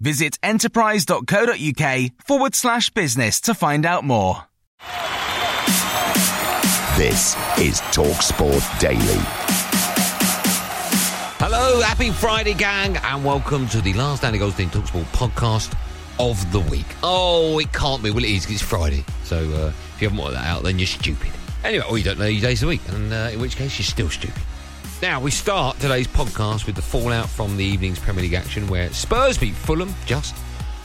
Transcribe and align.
Visit 0.00 0.38
enterprise.co.uk 0.42 2.10
forward 2.24 2.54
slash 2.54 2.90
business 2.90 3.40
to 3.42 3.54
find 3.54 3.86
out 3.86 4.04
more. 4.04 4.42
This 6.98 7.34
is 7.58 7.80
TalkSport 7.92 8.78
Daily. 8.78 9.20
Hello, 11.38 11.80
happy 11.80 12.10
Friday, 12.10 12.54
gang, 12.54 12.96
and 12.98 13.24
welcome 13.24 13.68
to 13.68 13.80
the 13.80 13.92
last 13.94 14.24
Andy 14.24 14.38
Goldstein 14.38 14.68
Talksport 14.70 15.04
podcast 15.12 15.74
of 16.18 16.50
the 16.52 16.60
week. 16.60 16.86
Oh, 17.02 17.58
it 17.58 17.72
can't 17.72 18.02
be. 18.02 18.10
Well, 18.10 18.24
it 18.24 18.30
is 18.30 18.44
'cause 18.46 18.54
it's 18.54 18.62
Friday. 18.62 19.04
So 19.24 19.36
uh, 19.36 19.72
if 19.94 20.02
you 20.02 20.08
haven't 20.08 20.22
worked 20.22 20.34
that 20.34 20.46
out, 20.46 20.62
then 20.62 20.78
you're 20.78 20.86
stupid. 20.86 21.30
Anyway, 21.64 21.84
or 21.88 21.98
you 21.98 22.04
don't 22.04 22.18
know 22.18 22.26
your 22.26 22.40
days 22.42 22.62
of 22.62 22.66
the 22.66 22.70
week, 22.70 22.80
and 22.88 23.12
uh, 23.12 23.30
in 23.32 23.40
which 23.40 23.56
case 23.56 23.78
you're 23.78 23.84
still 23.84 24.08
stupid. 24.10 24.42
Now, 25.02 25.20
we 25.20 25.30
start 25.30 25.78
today's 25.78 26.06
podcast 26.08 26.64
with 26.64 26.74
the 26.74 26.80
fallout 26.80 27.28
from 27.28 27.58
the 27.58 27.64
evening's 27.64 27.98
Premier 27.98 28.22
League 28.22 28.32
action 28.32 28.66
where 28.66 28.90
Spurs 28.94 29.36
beat 29.36 29.54
Fulham, 29.54 29.94
just. 30.06 30.34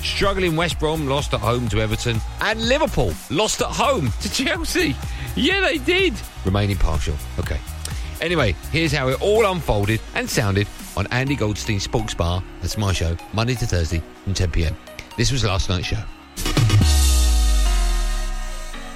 Struggling 0.03 0.57
West 0.57 0.79
Brom 0.79 1.07
lost 1.07 1.33
at 1.33 1.39
home 1.39 1.69
to 1.69 1.79
Everton, 1.79 2.19
and 2.41 2.67
Liverpool 2.67 3.13
lost 3.29 3.61
at 3.61 3.69
home 3.69 4.11
to 4.21 4.29
Chelsea. 4.29 4.97
Yeah, 5.37 5.61
they 5.61 5.77
did. 5.77 6.13
Remain 6.43 6.71
impartial. 6.71 7.15
Okay. 7.39 7.57
Anyway, 8.19 8.53
here's 8.73 8.91
how 8.91 9.07
it 9.07 9.21
all 9.21 9.45
unfolded 9.45 10.01
and 10.13 10.29
sounded 10.29 10.67
on 10.97 11.07
Andy 11.07 11.37
Goldstein's 11.37 11.83
Sports 11.83 12.13
Bar. 12.13 12.43
That's 12.61 12.77
my 12.77 12.91
show, 12.91 13.15
Monday 13.31 13.55
to 13.55 13.65
Thursday 13.65 14.03
from 14.25 14.33
10 14.33 14.51
pm. 14.51 14.75
This 15.15 15.31
was 15.31 15.45
last 15.45 15.69
night's 15.69 15.87
show. 15.87 16.03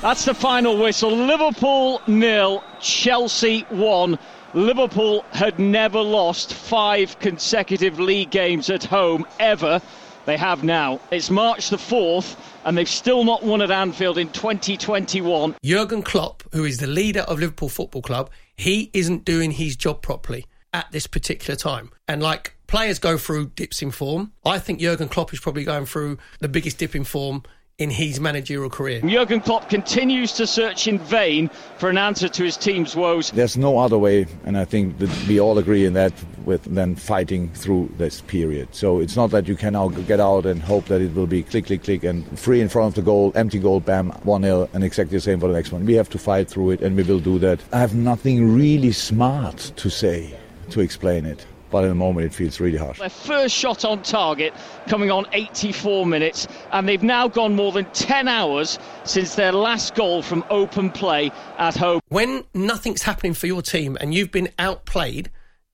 That's 0.01 0.25
the 0.25 0.33
final 0.33 0.77
whistle. 0.77 1.15
Liverpool 1.15 2.01
nil, 2.05 2.63
Chelsea 2.81 3.61
one. 3.69 4.19
Liverpool 4.55 5.25
had 5.33 5.59
never 5.59 5.99
lost 5.99 6.53
five 6.53 7.19
consecutive 7.19 7.99
league 7.99 8.31
games 8.31 8.69
at 8.69 8.85
home 8.85 9.27
ever. 9.37 9.81
They 10.25 10.37
have 10.37 10.63
now. 10.63 11.01
It's 11.11 11.29
March 11.29 11.69
the 11.71 11.75
4th, 11.75 12.37
and 12.63 12.77
they've 12.77 12.87
still 12.87 13.25
not 13.25 13.43
won 13.43 13.61
at 13.61 13.69
Anfield 13.69 14.17
in 14.17 14.29
2021. 14.29 15.55
Jurgen 15.61 16.01
Klopp, 16.01 16.43
who 16.53 16.63
is 16.63 16.77
the 16.77 16.87
leader 16.87 17.19
of 17.21 17.39
Liverpool 17.39 17.67
Football 17.67 18.01
Club, 18.01 18.29
he 18.55 18.89
isn't 18.93 19.25
doing 19.25 19.51
his 19.51 19.75
job 19.75 20.01
properly 20.01 20.45
at 20.73 20.89
this 20.93 21.05
particular 21.05 21.57
time. 21.57 21.91
And 22.07 22.23
like 22.23 22.55
players 22.67 22.97
go 22.97 23.17
through 23.17 23.47
dips 23.57 23.81
in 23.81 23.91
form, 23.91 24.31
I 24.45 24.59
think 24.59 24.79
Jurgen 24.79 25.09
Klopp 25.09 25.33
is 25.33 25.41
probably 25.41 25.65
going 25.65 25.85
through 25.85 26.17
the 26.39 26.47
biggest 26.47 26.77
dip 26.77 26.95
in 26.95 27.03
form 27.03 27.43
in 27.77 27.89
his 27.89 28.21
managerial 28.21 28.69
career. 28.69 29.01
Jurgen 29.01 29.41
Klopp 29.41 29.69
continues 29.69 30.31
to 30.31 30.47
search 30.47 30.87
in 30.87 30.97
vain 30.97 31.49
for 31.77 31.89
an 31.89 31.97
answer 31.97 32.29
to 32.29 32.43
his 32.45 32.55
team's 32.55 32.95
woes. 32.95 33.31
There's 33.31 33.57
no 33.57 33.79
other 33.79 33.97
way, 33.97 34.27
and 34.45 34.57
I 34.57 34.63
think 34.63 34.97
that 34.99 35.09
we 35.27 35.41
all 35.41 35.57
agree 35.57 35.83
in 35.83 35.91
that, 35.91 36.13
with 36.45 36.63
than 36.63 36.95
fighting 36.95 37.49
through 37.49 37.91
this 37.97 38.21
period. 38.21 38.73
So 38.73 39.01
it's 39.01 39.17
not 39.17 39.31
that 39.31 39.49
you 39.49 39.57
can 39.57 39.73
now 39.73 39.89
get 39.89 40.21
out 40.21 40.45
and 40.45 40.61
hope 40.61 40.85
that 40.85 41.01
it 41.01 41.13
will 41.15 41.27
be 41.27 41.43
click, 41.43 41.65
click, 41.65 41.83
click, 41.83 42.05
and 42.05 42.39
free 42.39 42.61
in 42.61 42.69
front 42.69 42.89
of 42.89 42.95
the 42.95 43.01
goal, 43.01 43.33
empty 43.35 43.59
goal, 43.59 43.81
bam, 43.81 44.11
1 44.23 44.43
0, 44.43 44.69
and 44.71 44.81
exactly 44.81 45.17
the 45.17 45.21
same 45.21 45.41
for 45.41 45.49
the 45.49 45.53
next 45.53 45.73
one. 45.73 45.85
We 45.85 45.95
have 45.95 46.09
to 46.11 46.17
fight 46.17 46.47
through 46.47 46.71
it, 46.71 46.81
and 46.81 46.95
we 46.95 47.03
will 47.03 47.19
do 47.19 47.37
that. 47.39 47.59
I 47.73 47.79
have 47.79 47.93
nothing 47.93 48.55
really 48.55 48.93
smart 48.93 49.73
to 49.75 49.89
say 49.89 50.33
to 50.69 50.79
explain 50.79 51.25
it. 51.25 51.45
But 51.75 51.83
in 51.83 51.89
the 51.89 51.95
moment, 51.95 52.27
it 52.27 52.33
feels 52.33 52.61
really 52.61 52.77
harsh. 52.77 52.99
Their 52.99 53.09
first 53.09 53.53
shot 53.53 53.83
on 53.83 54.01
target 54.01 54.53
coming 54.87 55.11
on 55.11 55.25
84 55.33 56.05
minutes, 56.05 56.47
and 56.71 56.87
they've 56.87 57.03
now 57.03 57.27
gone 57.27 57.53
more 57.53 57.73
than 57.73 57.83
10 57.91 58.29
hours 58.29 58.79
since 59.03 59.35
their 59.35 59.51
last 59.51 59.93
goal 59.93 60.21
from 60.21 60.45
open 60.49 60.89
play 60.89 61.33
at 61.57 61.75
home. 61.75 61.99
When 62.07 62.45
nothing's 62.53 63.01
happening 63.01 63.33
for 63.33 63.47
your 63.47 63.61
team 63.61 63.97
and 63.99 64.13
you've 64.13 64.31
been 64.31 64.47
outplayed 64.57 65.31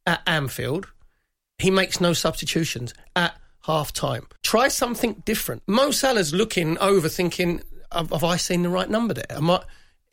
at 0.08 0.24
Anfield, 0.26 0.88
he 1.60 1.70
makes 1.70 2.02
no 2.02 2.14
substitutions 2.14 2.96
at 3.16 3.36
half 3.66 3.94
time. 3.94 4.26
Try 4.42 4.70
something 4.70 5.22
different. 5.24 5.62
Mo 5.68 5.92
Salah's 5.92 6.34
looking 6.34 6.80
over 6.80 7.10
thinking, 7.10 7.62
have, 7.92 8.10
have 8.10 8.24
I 8.24 8.38
seen 8.38 8.64
the 8.64 8.70
right 8.70 8.90
number 8.90 9.14
there? 9.14 9.26
Am 9.30 9.52
I, 9.52 9.62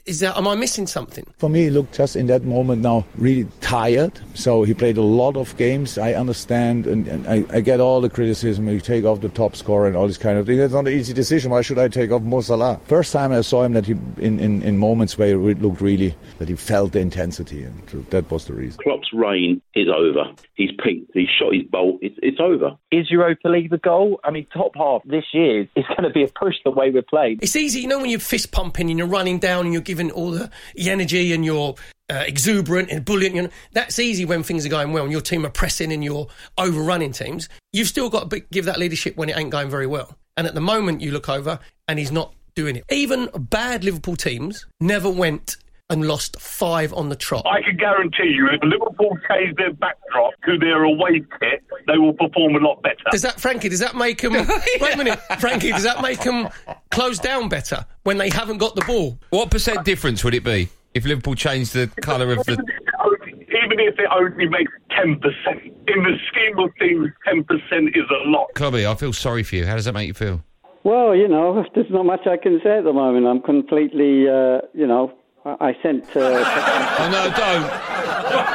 is 0.09 0.21
that, 0.21 0.37
am 0.37 0.49
I 0.49 0.55
missing 0.55 0.87
something? 0.87 1.25
For 1.39 1.49
me, 1.51 1.65
he 1.65 1.71
looked 1.71 1.95
just 1.95 2.17
in 2.17 2.27
that 2.29 2.45
moment 2.45 2.83
now 2.83 3.05
really 3.17 3.47
tired. 3.61 4.19
So 4.35 4.63
he 4.63 4.75
played 4.75 4.97
a 4.97 5.03
lot 5.03 5.37
of 5.37 5.57
games. 5.57 5.99
I 5.99 6.15
understand 6.15 6.87
and, 6.87 7.07
and 7.07 7.29
I, 7.29 7.45
I, 7.57 7.61
get 7.61 7.81
all 7.81 8.01
the 8.01 8.09
criticism. 8.09 8.69
You 8.69 8.81
take 8.81 9.05
off 9.05 9.21
the 9.21 9.29
top 9.29 9.55
scorer 9.55 9.87
and 9.87 9.97
all 9.97 10.07
this 10.07 10.17
kind 10.17 10.39
of 10.39 10.47
thing. 10.47 10.59
It's 10.59 10.73
not 10.73 10.87
an 10.87 10.93
easy 10.93 11.13
decision. 11.13 11.51
Why 11.51 11.61
should 11.61 11.79
I 11.79 11.89
take 11.89 12.11
off 12.11 12.23
Mo 12.23 12.41
Salah? 12.41 12.81
First 12.87 13.13
time 13.13 13.33
I 13.33 13.43
saw 13.43 13.63
him 13.63 13.75
that 13.75 13.87
he 13.87 13.93
in, 14.19 14.41
in, 14.41 14.63
in 14.63 14.79
moments 14.79 15.19
where 15.19 15.29
it 15.29 15.61
looked 15.61 15.81
really 15.81 16.15
that 16.39 16.49
he 16.49 16.57
felt 16.57 16.93
the 16.93 17.01
intensity, 17.01 17.65
and 17.65 17.87
that 18.11 18.31
was 18.31 18.47
the 18.47 18.55
reason. 18.55 18.79
Klopp's 18.83 19.13
reign 19.13 19.61
is 19.75 19.89
over. 19.89 20.25
He's 20.55 20.71
peaked. 20.83 21.11
He's 21.15 21.29
shot 21.29 21.55
his 21.55 21.65
bolt. 21.65 21.99
It's, 22.01 22.17
it's 22.23 22.39
over. 22.41 22.77
Is 22.91 23.11
Europa 23.11 23.49
League 23.49 23.71
the 23.71 23.79
goal? 23.79 24.21
I 24.25 24.31
mean, 24.31 24.47
top 24.53 24.73
half 24.77 25.03
this 25.05 25.25
year 25.33 25.69
is 25.77 25.85
going 25.89 26.05
to 26.05 26.11
be 26.11 26.25
a 26.25 26.29
push 26.29 26.55
the 26.65 26.71
way 26.71 26.91
we're 26.91 27.03
playing. 27.03 27.39
It's 27.43 27.57
easy, 27.57 27.81
you 27.81 27.89
know, 27.89 27.99
when 27.99 28.11
you're 28.11 28.21
fist 28.21 28.53
pumping 28.53 28.91
and 28.91 28.99
you're 28.99 29.09
running 29.09 29.39
down 29.39 29.67
and 29.67 29.73
you're 29.73 29.83
giving 29.83 29.98
all 30.11 30.31
the 30.31 30.51
energy 30.79 31.33
and 31.33 31.45
you're 31.45 31.75
uh, 32.11 32.25
exuberant 32.27 32.91
and 32.91 33.05
brilliant. 33.05 33.35
You 33.35 33.43
know, 33.43 33.51
that's 33.73 33.99
easy 33.99 34.25
when 34.25 34.43
things 34.43 34.65
are 34.65 34.71
going 34.71 34.93
well 34.93 35.05
and 35.05 35.13
your 35.13 35.21
team 35.21 35.45
are 35.45 35.51
pressing 35.51 35.93
and 35.93 36.03
you're 36.03 36.27
overrunning 36.57 37.13
teams. 37.13 37.49
You've 37.73 37.89
still 37.89 38.09
got 38.09 38.31
to 38.31 38.41
give 38.41 38.65
that 38.65 38.79
leadership 38.79 39.17
when 39.17 39.29
it 39.29 39.37
ain't 39.37 39.51
going 39.51 39.71
very 39.71 39.87
well. 39.87 40.17
And 40.37 40.47
at 40.47 40.55
the 40.55 40.61
moment, 40.61 41.01
you 41.01 41.11
look 41.11 41.29
over 41.29 41.59
and 41.87 41.99
he's 41.99 42.13
not 42.13 42.33
doing 42.55 42.77
it. 42.77 42.85
Even 42.91 43.29
bad 43.37 43.85
Liverpool 43.85 44.17
teams 44.17 44.67
never 44.81 45.11
went 45.11 45.57
and 45.91 46.07
lost 46.07 46.39
five 46.39 46.93
on 46.93 47.09
the 47.09 47.17
trot. 47.17 47.47
I 47.47 47.63
can 47.63 47.77
guarantee 47.77 48.35
you, 48.35 48.49
if 48.49 48.63
Liverpool 48.63 49.17
change 49.29 49.57
their 49.57 49.73
backdrop 49.73 50.35
to 50.45 50.59
their 50.59 50.83
away 50.85 51.23
kit, 51.41 51.65
they 51.87 51.97
will 51.97 52.13
perform 52.13 52.57
a 52.57 52.59
lot 52.59 52.83
better. 52.83 52.97
Does 53.11 53.23
that, 53.23 53.41
Frankie? 53.41 53.71
Does 53.71 53.81
that 53.81 53.97
make 53.97 54.21
them? 54.21 54.33
wait 54.81 54.95
a 54.95 54.97
minute, 54.99 55.19
Frankie. 55.41 55.71
Does 55.71 55.85
that 55.85 56.03
make 56.03 56.21
them 56.21 56.49
close 56.91 57.19
down 57.19 57.49
better 57.49 57.87
when 58.03 58.19
they 58.19 58.29
haven't 58.29 58.59
got 58.59 58.75
the 58.75 58.85
ball? 58.85 59.19
What 59.31 59.51
percent 59.51 59.85
difference 59.85 60.23
would 60.25 60.35
it 60.35 60.45
be 60.45 60.69
if 60.93 61.07
Liverpool 61.07 61.35
changed 61.35 61.73
the 61.73 61.91
colour 62.03 62.33
of 62.33 62.45
the? 62.45 62.53
Even 62.53 63.81
if 63.81 63.99
it 63.99 64.09
only 64.15 64.47
makes 64.47 64.73
ten 64.91 65.19
percent, 65.19 65.63
in 65.65 66.03
the 66.03 66.17
scheme 66.29 66.59
of 66.59 66.71
things, 66.79 67.09
ten 67.27 67.45
percent 67.45 67.89
is 67.95 68.05
a 68.11 68.29
lot. 68.29 68.49
Clubby, 68.55 68.87
I 68.87 68.95
feel 68.95 69.15
sorry 69.15 69.43
for 69.43 69.57
you. 69.57 69.65
How 69.65 69.75
does 69.75 69.87
that 69.87 69.95
make 69.95 70.07
you 70.07 70.15
feel? 70.15 70.43
Well, 70.85 71.15
you 71.15 71.29
know, 71.29 71.65
there's 71.75 71.91
not 71.91 72.05
much 72.05 72.27
I 72.27 72.37
can 72.37 72.61
say 72.63 72.77
at 72.77 72.85
the 72.85 72.93
moment. 72.93 73.27
I'm 73.27 73.41
completely, 73.41 74.29
uh, 74.29 74.61
you 74.75 74.87
know, 74.87 75.15
I 75.61 75.77
sent. 75.83 76.05
Uh, 76.17 76.21
oh 76.21 77.09
no, 77.13 77.31
don't, 77.37 77.71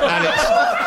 Alex. 0.10 0.83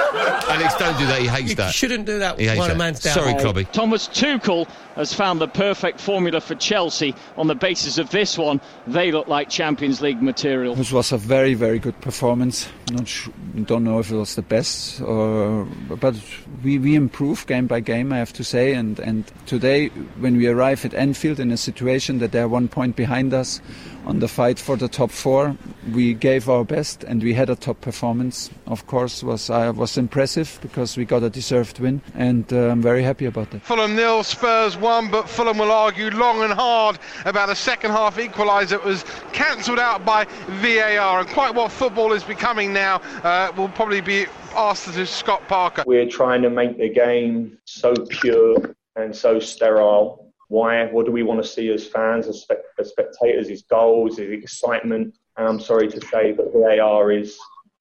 Alex, 0.48 0.74
don't 0.76 0.96
do 0.98 1.06
that. 1.06 1.20
He 1.20 1.26
hates 1.26 1.50
you 1.50 1.56
that. 1.56 1.74
shouldn't 1.74 2.06
do 2.06 2.18
that 2.20 2.38
He 2.38 2.46
hates 2.46 2.58
while 2.58 2.68
that. 2.68 2.74
a 2.76 2.78
man's 2.78 3.00
down. 3.00 3.14
Sorry, 3.14 3.34
Clubby. 3.34 3.64
Thomas 3.72 4.06
Tuchel 4.08 4.68
has 4.94 5.12
found 5.12 5.40
the 5.40 5.48
perfect 5.48 6.00
formula 6.00 6.40
for 6.40 6.54
Chelsea. 6.54 7.14
On 7.36 7.46
the 7.48 7.54
basis 7.54 7.98
of 7.98 8.10
this 8.10 8.38
one, 8.38 8.60
they 8.86 9.10
look 9.12 9.26
like 9.28 9.48
Champions 9.50 10.00
League 10.00 10.22
material. 10.22 10.74
This 10.74 10.92
was 10.92 11.12
a 11.12 11.18
very, 11.18 11.54
very 11.54 11.78
good 11.78 12.00
performance. 12.00 12.68
Not 12.92 13.08
sh- 13.08 13.28
don't 13.64 13.84
know 13.84 13.98
if 13.98 14.10
it 14.10 14.16
was 14.16 14.36
the 14.36 14.42
best, 14.42 15.00
or, 15.02 15.64
but 15.88 16.14
we, 16.62 16.78
we 16.78 16.94
improve 16.94 17.46
game 17.46 17.66
by 17.66 17.80
game, 17.80 18.12
I 18.12 18.18
have 18.18 18.32
to 18.34 18.44
say. 18.44 18.72
And, 18.74 18.98
and 19.00 19.24
today, 19.46 19.88
when 20.20 20.36
we 20.36 20.46
arrive 20.46 20.84
at 20.84 20.94
Anfield 20.94 21.40
in 21.40 21.50
a 21.50 21.56
situation 21.56 22.18
that 22.20 22.32
they're 22.32 22.48
one 22.48 22.68
point 22.68 22.94
behind 22.96 23.34
us 23.34 23.60
on 24.06 24.20
the 24.20 24.28
fight 24.28 24.58
for 24.58 24.76
the 24.76 24.88
top 24.88 25.10
four, 25.10 25.56
we 25.92 26.14
gave 26.14 26.48
our 26.48 26.64
best 26.64 27.02
and 27.04 27.22
we 27.22 27.34
had 27.34 27.50
a 27.50 27.56
top 27.56 27.80
performance. 27.80 28.48
Of 28.66 28.86
course, 28.86 29.22
was 29.24 29.50
I 29.50 29.70
was 29.70 29.98
impressive 30.36 30.60
because 30.62 30.96
we 30.96 31.04
got 31.04 31.22
a 31.22 31.30
deserved 31.30 31.78
win, 31.80 32.00
and 32.14 32.52
uh, 32.52 32.70
I'm 32.70 32.82
very 32.82 33.02
happy 33.02 33.26
about 33.26 33.50
that. 33.50 33.62
Fulham 33.62 33.94
nil, 33.94 34.22
Spurs 34.22 34.76
one, 34.76 35.10
but 35.10 35.28
Fulham 35.28 35.58
will 35.58 35.72
argue 35.72 36.10
long 36.10 36.42
and 36.42 36.52
hard 36.52 36.98
about 37.24 37.48
a 37.48 37.54
second 37.54 37.92
half 37.92 38.16
equaliser 38.16 38.70
that 38.70 38.84
was 38.84 39.04
cancelled 39.32 39.78
out 39.78 40.04
by 40.04 40.26
VAR. 40.62 41.20
And 41.20 41.28
quite 41.28 41.54
what 41.54 41.72
football 41.72 42.12
is 42.12 42.24
becoming 42.24 42.72
now 42.72 43.00
uh, 43.22 43.52
will 43.56 43.68
probably 43.68 44.00
be 44.00 44.26
asked 44.54 44.92
to 44.92 45.06
Scott 45.06 45.42
Parker. 45.48 45.84
We're 45.86 46.08
trying 46.08 46.42
to 46.42 46.50
make 46.50 46.78
the 46.78 46.88
game 46.88 47.58
so 47.64 47.94
pure 48.08 48.74
and 48.96 49.14
so 49.14 49.40
sterile. 49.40 50.32
Why? 50.48 50.86
What 50.86 51.06
do 51.06 51.12
we 51.12 51.22
want 51.22 51.42
to 51.42 51.48
see 51.48 51.70
as 51.72 51.86
fans, 51.86 52.28
as, 52.28 52.42
spe- 52.42 52.64
as 52.78 52.90
spectators? 52.90 53.48
Is 53.48 53.62
goals, 53.62 54.18
is 54.18 54.30
excitement? 54.30 55.14
And 55.36 55.46
I'm 55.46 55.60
sorry 55.60 55.88
to 55.88 56.00
say, 56.06 56.32
but 56.32 56.52
VAR 56.52 57.12
is 57.12 57.36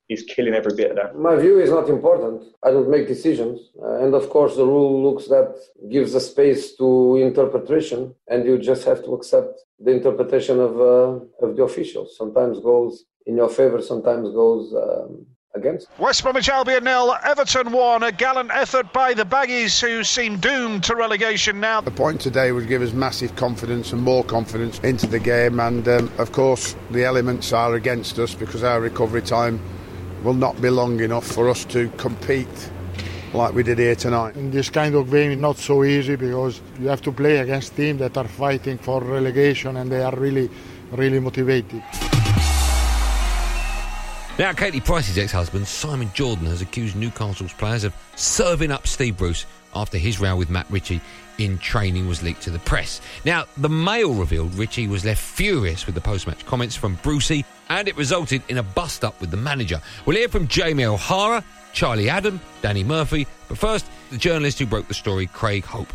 is 0.10 0.24
killing 0.24 0.54
every 0.54 0.74
bit 0.76 0.92
of 0.92 0.98
that. 0.98 1.18
My 1.18 1.36
view 1.36 1.60
is 1.60 1.70
not 1.70 1.90
important. 1.90 2.44
I 2.64 2.72
don't 2.72 2.90
make 2.90 3.08
decisions, 3.08 3.72
uh, 3.82 4.04
and 4.04 4.14
of 4.14 4.30
course, 4.30 4.56
the 4.56 4.66
rule 4.66 5.04
looks 5.04 5.28
that 5.28 5.56
gives 5.90 6.14
a 6.14 6.20
space 6.20 6.76
to 6.78 7.18
interpretation, 7.18 8.14
and 8.28 8.46
you 8.46 8.58
just 8.58 8.84
have 8.86 9.04
to 9.06 9.14
accept 9.14 9.62
the 9.80 9.92
interpretation 9.92 10.60
of 10.60 10.80
uh, 10.80 11.46
of 11.46 11.56
the 11.56 11.64
officials. 11.64 12.16
Sometimes 12.18 12.60
goes 12.60 13.06
in 13.26 13.36
your 13.36 13.50
favor, 13.50 13.82
sometimes 13.82 14.30
goes. 14.30 14.74
Um, 14.74 15.26
against. 15.56 15.88
West 15.98 16.22
Bromwich 16.22 16.50
Albion 16.50 16.84
nil, 16.84 17.16
Everton 17.24 17.72
one. 17.72 18.04
A 18.04 18.12
gallant 18.12 18.52
effort 18.52 18.92
by 18.94 19.14
the 19.14 19.24
Baggies, 19.24 19.82
who 19.82 20.04
seem 20.04 20.38
doomed 20.38 20.84
to 20.84 20.96
relegation 20.96 21.60
now. 21.60 21.82
The 21.82 21.92
point 21.92 22.22
today 22.22 22.52
would 22.52 22.68
give 22.68 22.82
us 22.82 22.92
massive 22.92 23.36
confidence 23.36 23.94
and 23.94 24.02
more 24.02 24.24
confidence 24.24 24.80
into 24.80 25.08
the 25.08 25.20
game, 25.20 25.60
and 25.60 25.88
um, 25.88 26.12
of 26.18 26.32
course 26.34 26.76
the 26.92 27.06
elements 27.06 27.54
are 27.54 27.76
against 27.76 28.20
us 28.20 28.36
because 28.36 28.64
our 28.64 28.82
recovery 28.82 29.22
time 29.22 29.60
will 30.26 30.34
not 30.34 30.60
be 30.60 30.72
long 30.72 31.00
enough 31.02 31.24
for 31.24 31.50
us 31.50 31.64
to 31.66 31.88
compete 31.98 32.72
like 33.32 33.54
we 33.54 33.62
did 33.62 33.78
here 33.78 33.96
tonight. 33.96 34.36
In 34.36 34.50
this 34.50 34.72
kind 34.72 34.96
of 34.96 35.12
game, 35.12 35.32
it's 35.32 35.42
not 35.42 35.58
so 35.58 35.84
easy 35.84 36.16
because 36.16 36.62
you 36.80 36.88
have 36.88 37.02
to 37.04 37.12
play 37.12 37.38
against 37.38 37.76
teams 37.76 38.00
that 38.00 38.18
are 38.18 38.28
fighting 38.28 38.80
for 38.80 39.04
relegation 39.04 39.78
and 39.78 39.92
they 39.92 40.02
are 40.02 40.16
really, 40.16 40.50
really 40.92 41.20
motivated. 41.20 41.84
Now, 44.40 44.52
Katie 44.54 44.82
Price's 44.82 45.18
ex-husband, 45.18 45.68
Simon 45.68 46.10
Jordan, 46.14 46.48
has 46.48 46.62
accused 46.62 46.96
Newcastle's 46.96 47.54
players 47.54 47.84
of 47.84 47.94
serving 48.16 48.72
up 48.72 48.88
Steve 48.88 49.18
Bruce 49.18 49.46
after 49.76 49.98
his 49.98 50.20
row 50.20 50.36
with 50.36 50.50
Matt 50.50 50.66
Ritchie 50.70 51.02
in 51.38 51.58
training 51.58 52.08
was 52.08 52.24
leaked 52.24 52.42
to 52.44 52.50
the 52.50 52.60
press. 52.60 53.02
Now, 53.26 53.46
the 53.58 53.70
Mail 53.70 54.14
revealed 54.14 54.56
Ritchie 54.56 54.88
was 54.88 55.04
left 55.04 55.22
furious 55.22 55.86
with 55.86 55.96
the 55.96 56.02
post-match 56.02 56.46
comments 56.46 56.76
from 56.76 56.96
Brucey, 57.04 57.46
and 57.70 57.88
it 57.88 57.98
resulted 57.98 58.42
in 58.48 58.58
a 58.58 58.64
bust-up 58.64 59.20
with 59.20 59.32
the 59.32 59.38
manager. 59.38 59.82
We'll 60.06 60.18
hear 60.18 60.30
from 60.30 60.48
Jamie 60.48 60.86
O'Hara, 60.86 61.44
Charlie 61.74 62.10
Adam, 62.10 62.40
Danny 62.62 62.84
Murphy, 62.84 63.28
but 63.50 63.58
first, 63.58 63.86
the 64.12 64.18
journalist 64.18 64.60
who 64.60 64.66
broke 64.66 64.88
the 64.88 64.94
story, 64.94 65.28
Craig 65.28 65.66
Hope. 65.66 65.92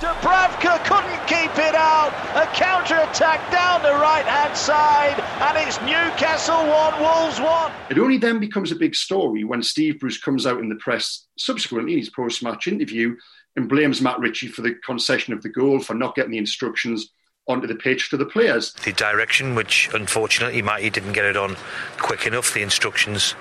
Dubravka 0.00 0.78
couldn't 0.84 1.26
keep 1.26 1.50
it 1.58 1.74
out. 1.74 2.12
A 2.36 2.46
counter 2.54 2.94
attack 2.94 3.50
down 3.50 3.82
the 3.82 3.90
right 3.90 4.24
hand 4.24 4.56
side, 4.56 5.18
and 5.18 5.66
it's 5.66 5.80
Newcastle 5.80 6.54
1, 6.54 7.00
Wolves 7.00 7.40
1. 7.40 7.72
It 7.90 7.98
only 7.98 8.16
then 8.16 8.38
becomes 8.38 8.70
a 8.70 8.76
big 8.76 8.94
story 8.94 9.42
when 9.42 9.60
Steve 9.60 9.98
Bruce 9.98 10.16
comes 10.16 10.46
out 10.46 10.60
in 10.60 10.68
the 10.68 10.76
press 10.76 11.26
subsequently 11.36 11.94
in 11.94 11.98
his 11.98 12.10
post 12.10 12.44
match 12.44 12.68
interview 12.68 13.16
and 13.56 13.68
blames 13.68 14.00
Matt 14.00 14.20
Ritchie 14.20 14.46
for 14.46 14.62
the 14.62 14.76
concession 14.86 15.32
of 15.32 15.42
the 15.42 15.48
goal, 15.48 15.80
for 15.80 15.94
not 15.94 16.14
getting 16.14 16.30
the 16.30 16.38
instructions 16.38 17.10
onto 17.48 17.66
the 17.66 17.74
pitch 17.74 18.10
to 18.10 18.16
the 18.16 18.26
players. 18.26 18.74
The 18.74 18.92
direction, 18.92 19.56
which 19.56 19.90
unfortunately 19.92 20.62
Matty 20.62 20.90
didn't 20.90 21.14
get 21.14 21.24
it 21.24 21.36
on 21.36 21.56
quick 21.96 22.24
enough, 22.24 22.54
the 22.54 22.62
instructions 22.62 23.34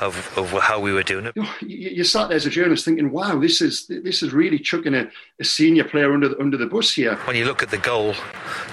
of, 0.00 0.38
of 0.38 0.50
how 0.62 0.80
we 0.80 0.92
were 0.92 1.02
doing 1.02 1.26
it. 1.26 1.36
You, 1.36 1.46
you, 1.62 2.04
sat 2.04 2.28
there 2.28 2.36
as 2.36 2.46
a 2.46 2.50
journalist 2.50 2.84
thinking, 2.84 3.10
"Wow, 3.10 3.38
this 3.38 3.60
is 3.60 3.86
this 3.86 4.22
is 4.22 4.32
really 4.32 4.58
chucking 4.58 4.94
a, 4.94 5.10
a 5.40 5.44
senior 5.44 5.84
player 5.84 6.12
under 6.12 6.28
the, 6.28 6.40
under 6.40 6.56
the 6.56 6.66
bus 6.66 6.94
here." 6.94 7.16
When 7.24 7.36
you 7.36 7.44
look 7.44 7.62
at 7.62 7.70
the 7.70 7.78
goal, 7.78 8.14